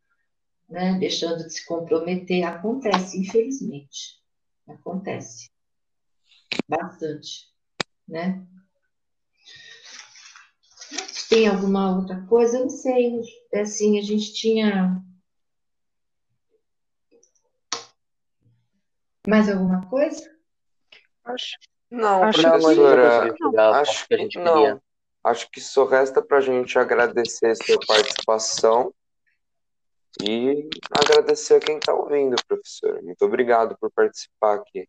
[0.70, 2.44] né, deixando de se comprometer.
[2.44, 4.22] Acontece, infelizmente.
[4.68, 5.49] Acontece.
[6.68, 7.48] Bastante,
[8.08, 8.45] né?
[11.30, 12.58] Tem alguma outra coisa?
[12.58, 13.22] Eu não sei.
[13.53, 15.02] É assim, a gente tinha.
[19.32, 20.30] Mais alguma coisa?
[21.24, 21.56] Acho.
[21.90, 23.34] Não, acho professora.
[23.34, 23.44] Que...
[23.45, 24.82] Não, acho que, que não.
[25.24, 28.94] Acho que só resta para a gente agradecer a sua participação
[30.22, 33.02] e agradecer a quem está ouvindo, professor.
[33.02, 34.86] Muito obrigado por participar aqui.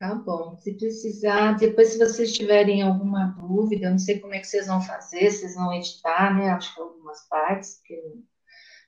[0.00, 0.56] Tá bom.
[0.56, 4.66] Se precisar, depois, se vocês tiverem alguma dúvida, eu não sei como é que vocês
[4.66, 6.50] vão fazer, vocês vão editar, né?
[6.50, 8.02] Acho que algumas partes, porque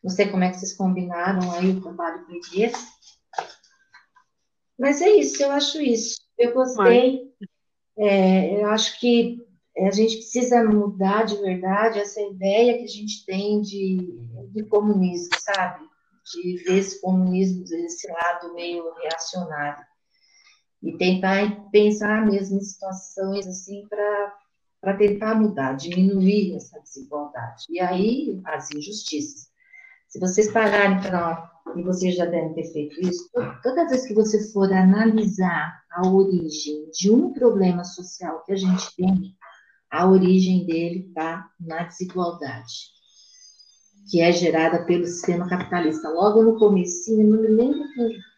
[0.03, 2.37] não sei como é que vocês combinaram aí o trabalho com o
[4.79, 6.21] Mas é isso, eu acho isso.
[6.39, 7.31] Eu gostei.
[7.97, 9.39] É, eu acho que
[9.79, 14.19] a gente precisa mudar de verdade essa ideia que a gente tem de,
[14.51, 15.85] de comunismo, sabe?
[16.33, 19.85] De ver esse comunismo desse lado meio reacionário.
[20.83, 27.65] E tentar pensar mesmo em situações assim para tentar mudar, diminuir essa desigualdade.
[27.71, 29.49] E aí, as injustiças.
[30.09, 33.31] Se vocês pararem para e vocês já devem ter feito isso,
[33.63, 38.95] toda vez que você for analisar a origem de um problema social que a gente
[38.97, 39.35] tem,
[39.91, 42.91] a origem dele está na desigualdade,
[44.11, 46.09] que é gerada pelo sistema capitalista.
[46.09, 47.85] Logo no comecinho, não me lembro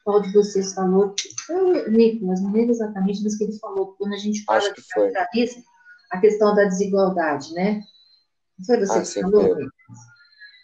[0.04, 1.14] qual de vocês falou,
[1.46, 4.82] foi o Nicolas, não lembro exatamente, mas que ele falou, quando a gente fala de
[4.86, 5.62] capitalismo,
[6.10, 7.80] a questão da desigualdade, né?
[8.58, 9.72] Não foi você ah, que falou, Nicolas?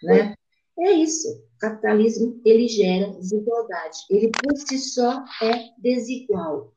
[0.02, 0.34] Né?
[0.80, 1.28] É isso.
[1.28, 3.98] O capitalismo, ele gera desigualdade.
[4.08, 6.72] Ele, por si só, é desigual.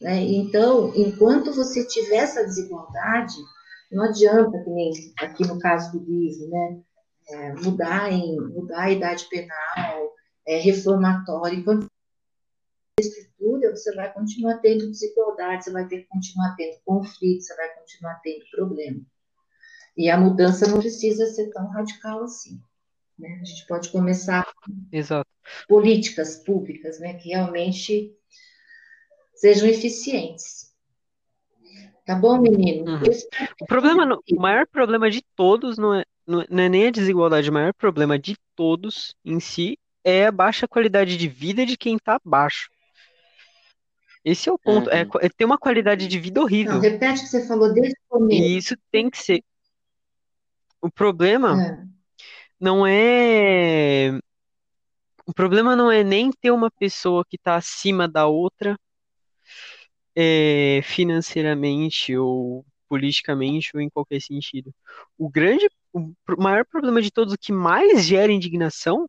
[0.00, 0.20] Né?
[0.22, 3.36] Então, enquanto você tiver essa desigualdade,
[3.92, 6.80] não adianta, que nem aqui no caso do livro, né?
[7.30, 10.12] É, mudar, em, mudar a idade penal,
[10.46, 11.86] é, reformatório, enquanto
[13.00, 17.68] estrutura, você vai continuar tendo desigualdade, você vai ter que continuar tendo conflito, você vai
[17.74, 19.00] continuar tendo problema.
[19.96, 22.60] E a mudança não precisa ser tão radical assim.
[23.18, 23.38] Né?
[23.40, 24.46] A gente pode começar
[24.92, 25.28] Exato.
[25.66, 28.14] políticas públicas né, que realmente
[29.34, 30.68] sejam eficientes.
[32.06, 32.90] Tá bom, menino?
[32.90, 33.02] Uhum.
[33.60, 37.52] O problema, o maior problema de todos não é, não é nem a desigualdade, o
[37.52, 42.18] maior problema de todos em si é a baixa qualidade de vida de quem está
[42.24, 42.70] abaixo.
[44.24, 44.88] Esse é o ponto.
[44.90, 45.10] É uhum.
[45.20, 46.74] É, é, ter uma qualidade de vida horrível.
[46.74, 48.42] Não, repete o que você falou desde o começo.
[48.42, 49.42] E isso tem que ser.
[50.80, 51.97] O problema é
[52.60, 54.18] não é.
[55.26, 58.78] O problema não é nem ter uma pessoa que está acima da outra
[60.16, 64.74] é, financeiramente ou politicamente ou em qualquer sentido.
[65.18, 69.08] O grande, o maior problema de todos, o que mais gera indignação,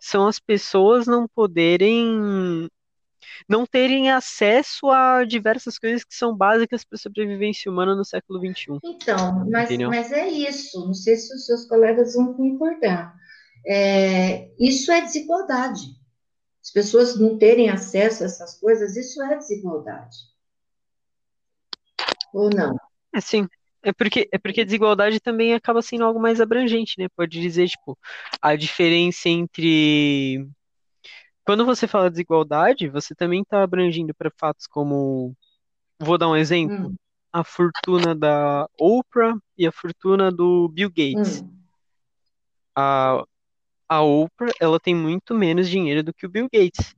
[0.00, 2.68] são as pessoas não poderem
[3.48, 8.38] não terem acesso a diversas coisas que são básicas para a sobrevivência humana no século
[8.38, 8.78] XXI.
[8.84, 10.86] Então, mas, mas é isso.
[10.86, 13.14] Não sei se os seus colegas vão concordar.
[13.66, 15.96] É, isso é desigualdade.
[16.62, 20.16] As pessoas não terem acesso a essas coisas, isso é desigualdade.
[22.32, 22.76] Ou não?
[23.14, 23.46] É sim.
[23.82, 27.06] É porque, é porque a desigualdade também acaba sendo algo mais abrangente, né?
[27.16, 27.96] Pode dizer, tipo,
[28.42, 30.44] a diferença entre
[31.46, 35.32] quando você fala desigualdade, você também está abrangindo para fatos como.
[36.00, 36.94] Vou dar um exemplo: hum.
[37.32, 41.40] a fortuna da Oprah e a fortuna do Bill Gates.
[41.40, 41.56] Hum.
[42.74, 43.24] A,
[43.88, 46.94] a Oprah ela tem muito menos dinheiro do que o Bill Gates.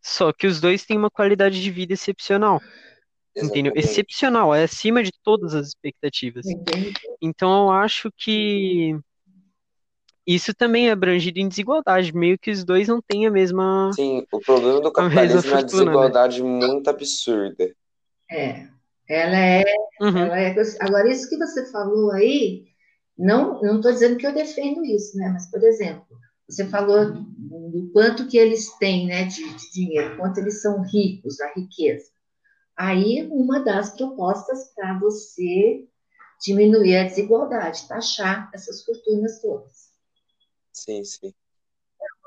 [0.00, 2.60] Só que os dois têm uma qualidade de vida excepcional.
[3.34, 3.50] Exatamente.
[3.50, 3.72] Entendeu?
[3.76, 6.46] Excepcional, é acima de todas as expectativas.
[6.46, 6.92] Entendi.
[7.20, 8.96] Então eu acho que
[10.26, 13.90] isso também é abrangido em desigualdade, meio que os dois não têm a mesma.
[13.94, 15.62] Sim, o problema do capitalismo é a né?
[15.64, 16.48] desigualdade né?
[16.48, 17.74] muito absurda.
[18.30, 18.66] É,
[19.08, 19.64] ela é,
[20.00, 20.18] uhum.
[20.18, 20.54] ela é.
[20.80, 22.64] Agora, isso que você falou aí,
[23.18, 25.28] não não estou dizendo que eu defendo isso, né?
[25.32, 26.06] Mas, por exemplo,
[26.48, 31.40] você falou do quanto que eles têm né, de, de dinheiro, quanto eles são ricos,
[31.40, 32.10] a riqueza.
[32.76, 35.84] Aí, uma das propostas para você
[36.44, 39.91] diminuir a desigualdade, taxar essas fortunas todas.
[40.72, 41.32] Sim, sim.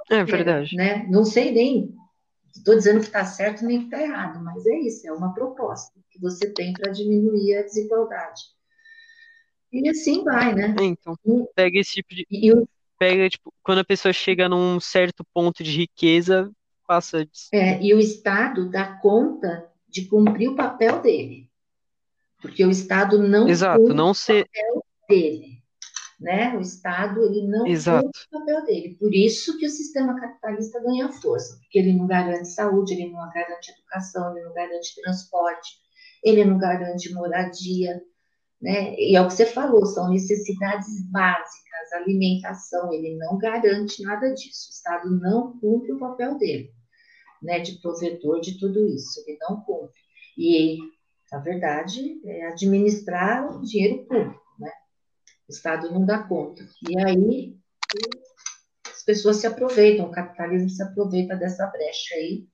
[0.09, 0.76] É verdade.
[0.76, 1.05] Né?
[1.09, 1.95] Não sei nem,
[2.55, 5.99] estou dizendo que está certo nem que está errado, mas é isso, é uma proposta
[6.11, 8.41] que você tem para diminuir a desigualdade.
[9.72, 10.76] E assim vai, né?
[10.80, 11.17] É, então,
[11.53, 12.26] pega esse tipo de.
[12.31, 12.53] E
[12.97, 16.49] Pega, tipo, quando a pessoa chega num certo ponto de riqueza,
[16.88, 17.26] passa.
[17.26, 17.31] De...
[17.51, 21.49] É, e o Estado dá conta de cumprir o papel dele.
[22.41, 24.43] Porque o Estado não Exato, cumpre não ser...
[24.43, 25.55] o papel dele
[26.19, 26.55] né?
[26.55, 28.07] O Estado ele não Exato.
[28.07, 28.95] o papel dele.
[28.99, 33.29] Por isso que o sistema capitalista ganha força, porque ele não garante saúde, ele não
[33.31, 35.73] garante educação, ele não garante transporte,
[36.23, 38.01] ele não garante moradia,
[38.61, 38.95] né?
[38.95, 44.69] E é o que você falou, são necessidades básicas, alimentação, ele não garante nada disso.
[44.69, 46.71] O Estado não cumpre o papel dele,
[47.41, 47.59] né?
[47.59, 49.99] De provedor de tudo isso, ele não cumpre.
[50.37, 50.77] E
[51.31, 54.44] a verdade é administrar o dinheiro público.
[55.47, 56.67] O Estado não dá conta.
[56.88, 57.57] E aí
[58.88, 62.47] as pessoas se aproveitam, o capitalismo se aproveita dessa brecha aí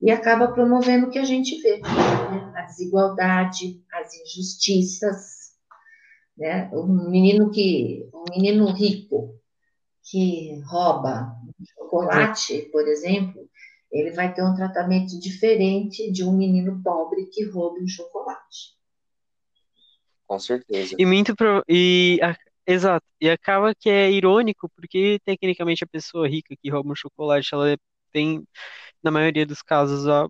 [0.00, 2.52] e acaba promovendo o que a gente vê, né?
[2.56, 5.54] a desigualdade, as injustiças,
[6.36, 6.68] né?
[6.72, 9.40] Um menino que, um menino rico
[10.02, 11.34] que rouba
[11.74, 13.48] chocolate, por exemplo,
[13.90, 18.74] ele vai ter um tratamento diferente de um menino pobre que rouba um chocolate.
[20.26, 20.94] Com certeza.
[20.98, 21.62] E muito pro...
[21.68, 22.36] e a...
[22.66, 23.06] exato.
[23.20, 27.76] E acaba que é irônico, porque tecnicamente a pessoa rica que rouba um chocolate, ela
[28.12, 28.42] tem,
[29.02, 30.26] na maioria dos casos, a...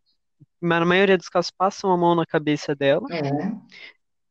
[0.60, 3.06] na maioria dos casos passam a mão na cabeça dela.
[3.12, 3.20] É.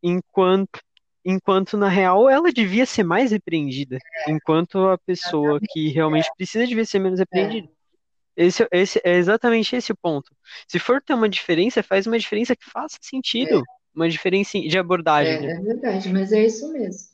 [0.02, 0.80] Enquanto
[1.26, 4.31] enquanto na real ela devia ser mais repreendida, é.
[4.31, 7.68] enquanto a pessoa que realmente precisa devia ser menos repreendida.
[7.68, 7.84] É.
[8.35, 10.35] Esse, esse é exatamente esse o ponto.
[10.68, 13.64] Se for ter uma diferença, faz uma diferença que faça sentido, é.
[13.95, 15.36] Uma diferença de abordagem.
[15.36, 15.53] É, né?
[15.53, 17.14] é verdade, mas é isso mesmo.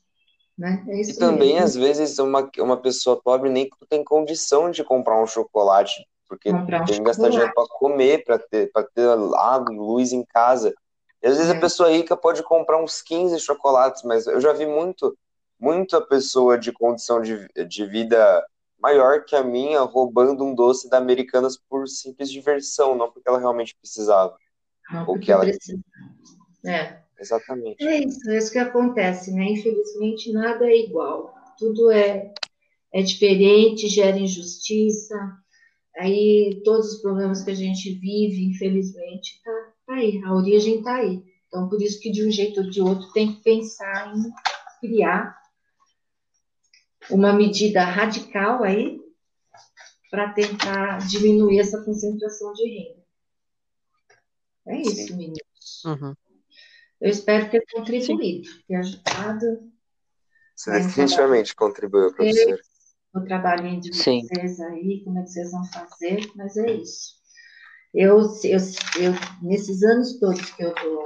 [0.58, 0.84] Né?
[0.90, 1.66] É isso e também, mesmo.
[1.66, 6.66] às vezes, uma, uma pessoa pobre nem tem condição de comprar um chocolate, porque um
[6.66, 9.08] tem que gastar dinheiro para comer, para ter, ter
[9.38, 10.74] água e luz em casa.
[11.22, 11.58] E às vezes é.
[11.58, 15.18] a pessoa rica pode comprar uns 15 chocolates, mas eu já vi muito,
[15.60, 18.46] muita pessoa de condição de, de vida
[18.82, 23.40] maior que a minha roubando um doce da Americanas por simples diversão, não porque ela
[23.40, 24.38] realmente precisava.
[24.92, 25.80] Não, ou que ela precisa.
[26.66, 27.00] É.
[27.20, 27.86] Exatamente.
[27.86, 29.44] É isso, é isso que acontece, né?
[29.44, 31.36] Infelizmente nada é igual.
[31.58, 32.34] Tudo é,
[32.94, 35.16] é diferente, gera injustiça.
[35.98, 39.52] Aí todos os problemas que a gente vive, infelizmente, tá,
[39.86, 41.22] tá aí, a origem tá aí.
[41.48, 44.32] Então, por isso que de um jeito ou de outro tem que pensar em
[44.80, 45.38] criar
[47.10, 49.02] uma medida radical aí
[50.10, 53.04] para tentar diminuir essa concentração de renda.
[54.68, 55.84] É isso, meninos.
[55.86, 56.16] Uhum.
[57.02, 59.72] Eu espero ter contribuído, ter ajudado.
[60.56, 62.60] Você definitivamente contribuiu, professor.
[63.16, 64.22] O trabalhinho de Sim.
[64.22, 67.18] vocês aí, como é que vocês vão fazer, mas é isso.
[67.94, 68.60] Eu, eu,
[69.00, 71.04] eu, nesses anos todos que eu dou,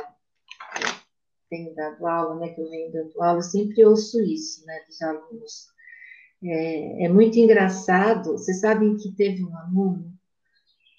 [1.49, 5.01] tenho dado aula, né, que eu venho dando aula, eu sempre ouço isso, né, dos
[5.01, 5.67] alunos.
[6.43, 8.33] É, é muito engraçado.
[8.33, 10.13] Vocês sabem que teve um aluno,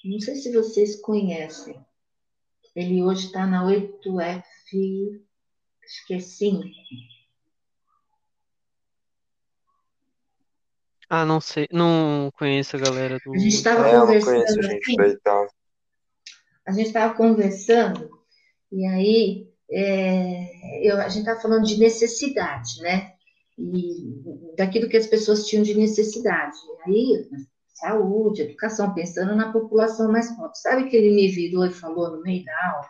[0.04, 1.82] não sei se vocês conhecem,
[2.76, 4.44] ele hoje está na 8F,
[5.84, 6.62] acho que é 5.
[11.08, 13.34] Ah, não sei, não conheço a galera do.
[13.34, 14.34] A gente estava é, conversando.
[14.34, 15.46] Conheço, gente, assim,
[16.66, 18.10] a gente estava conversando,
[18.72, 23.14] e aí é, eu, a gente estava falando de necessidade, né?
[23.58, 26.56] e daquilo que as pessoas tinham de necessidade.
[26.86, 27.28] E aí,
[27.68, 30.56] saúde, educação, pensando na população mais pobre.
[30.56, 32.88] Sabe que ele me virou e falou no meio da aula?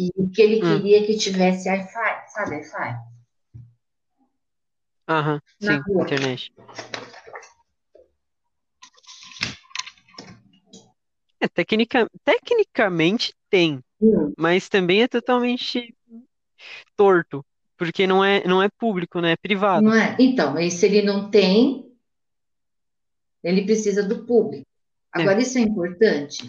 [0.00, 0.78] Que o que ele hum.
[0.78, 2.96] queria que tivesse Wi-Fi, sabe Wi-Fi?
[5.06, 6.02] Aham, sim, rua.
[6.04, 6.50] internet.
[11.38, 14.32] É, tecnica, tecnicamente tem, hum.
[14.38, 15.94] mas também é totalmente
[16.96, 17.44] torto
[17.76, 19.32] porque não é, não é público, né?
[19.32, 19.82] É privado.
[19.82, 20.16] Não é?
[20.18, 21.90] Então, se ele não tem,
[23.42, 24.66] ele precisa do público.
[25.12, 25.42] Agora, é.
[25.42, 26.46] isso é importante?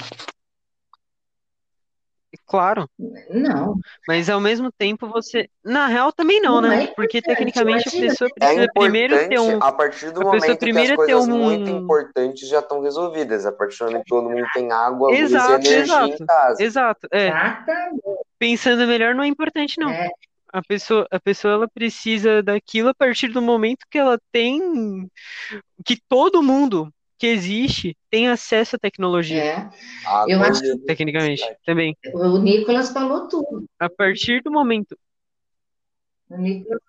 [2.52, 2.86] Claro.
[3.30, 3.80] Não.
[4.06, 5.50] Mas ao mesmo tempo você.
[5.64, 6.84] Na real também não, não né?
[6.84, 8.08] É Porque tecnicamente Imagina.
[8.08, 9.64] a pessoa é precisa é primeiro ter um.
[9.64, 11.38] A partir do momento que as coisas um...
[11.38, 13.46] muito importantes já estão resolvidas.
[13.46, 16.26] A partir do momento que todo mundo tem água, exato, luz e energia exato, em
[16.26, 16.64] casa.
[16.64, 17.08] Exato.
[17.14, 17.32] É.
[18.38, 19.90] Pensando melhor não é importante, não.
[19.90, 20.10] É
[20.54, 25.10] a pessoa, a pessoa ela precisa daquilo a partir do momento que ela tem
[25.86, 26.92] que todo mundo
[27.22, 29.44] que existe tem acesso à tecnologia.
[29.44, 29.70] É.
[30.28, 30.78] Eu acho que...
[30.80, 31.96] tecnicamente também.
[32.16, 33.70] O Nicolas falou tudo.
[33.80, 34.98] A partir do momento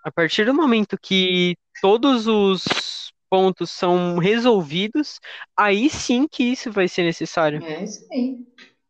[0.02, 5.20] a partir do momento que todos os pontos são resolvidos,
[5.54, 7.62] aí sim que isso vai ser necessário.
[7.62, 8.38] É isso aí.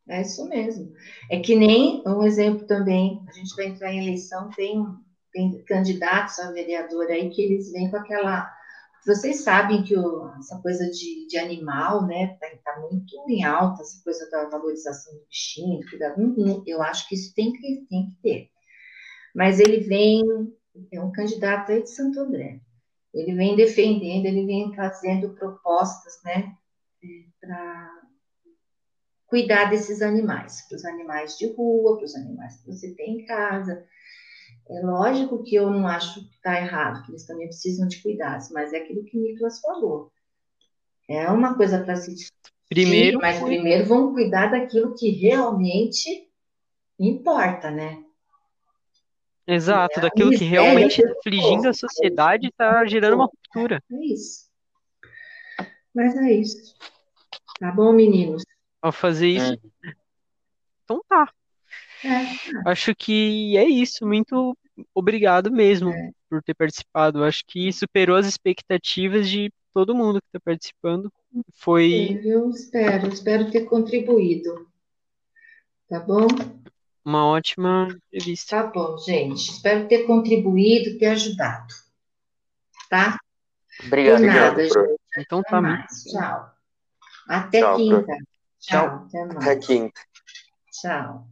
[0.09, 0.93] É isso mesmo.
[1.29, 4.85] É que nem um exemplo também, a gente vai entrar em eleição, tem,
[5.33, 8.49] tem candidatos a vereador aí que eles vêm com aquela.
[9.05, 13.83] Vocês sabem que o, essa coisa de, de animal, né, está tá muito em alta,
[13.83, 16.63] essa coisa da valorização do bichinho, do cuidado.
[16.67, 18.51] Eu acho que isso tem que, tem que ter.
[19.35, 20.23] Mas ele vem,
[20.93, 22.61] é um candidato aí de Santo André.
[23.13, 26.55] Ele vem defendendo, ele vem trazendo propostas, né,
[27.41, 28.03] para
[29.27, 33.27] cuidar desses animais, para os animais de rua, para os animais que você tem em
[33.27, 33.85] casa.
[34.69, 38.51] É lógico que eu não acho que está errado, que eles também precisam de cuidados,
[38.51, 40.11] mas é aquilo que o Nicolas falou.
[41.09, 46.31] É uma coisa para se discutir, primeiro, mas primeiro vamos cuidar daquilo que realmente
[46.99, 48.03] importa, né?
[49.47, 53.83] Exato, é daquilo que realmente está afligindo a sociedade e está gerando uma ruptura.
[53.91, 54.49] É isso.
[55.95, 56.75] Mas é isso.
[57.59, 58.45] Tá bom, meninos?
[58.83, 59.53] ao fazer isso.
[59.53, 59.95] É.
[60.85, 61.33] Então tá.
[62.05, 62.71] É.
[62.71, 64.07] Acho que é isso.
[64.07, 64.57] Muito
[64.95, 66.11] obrigado mesmo é.
[66.29, 67.25] por ter participado.
[67.25, 71.13] Acho que superou as expectativas de todo mundo que está participando.
[71.55, 72.21] Foi.
[72.25, 74.69] Eu espero, espero ter contribuído.
[75.89, 76.27] Tá bom?
[77.05, 78.63] Uma ótima entrevista.
[78.63, 79.51] Tá bom, gente.
[79.51, 81.75] Espero ter contribuído, ter ajudado.
[82.89, 83.19] Tá?
[83.87, 84.19] Obrigado.
[84.19, 85.01] Por nada, gente.
[85.19, 85.61] Então tá.
[85.61, 86.05] Mais.
[86.05, 86.51] Tchau.
[87.29, 88.17] Até Tchau, quinta.
[88.61, 88.87] Tchau.
[88.87, 89.37] Até, mais.
[89.37, 90.01] Até quinta.
[90.71, 91.32] Tchau.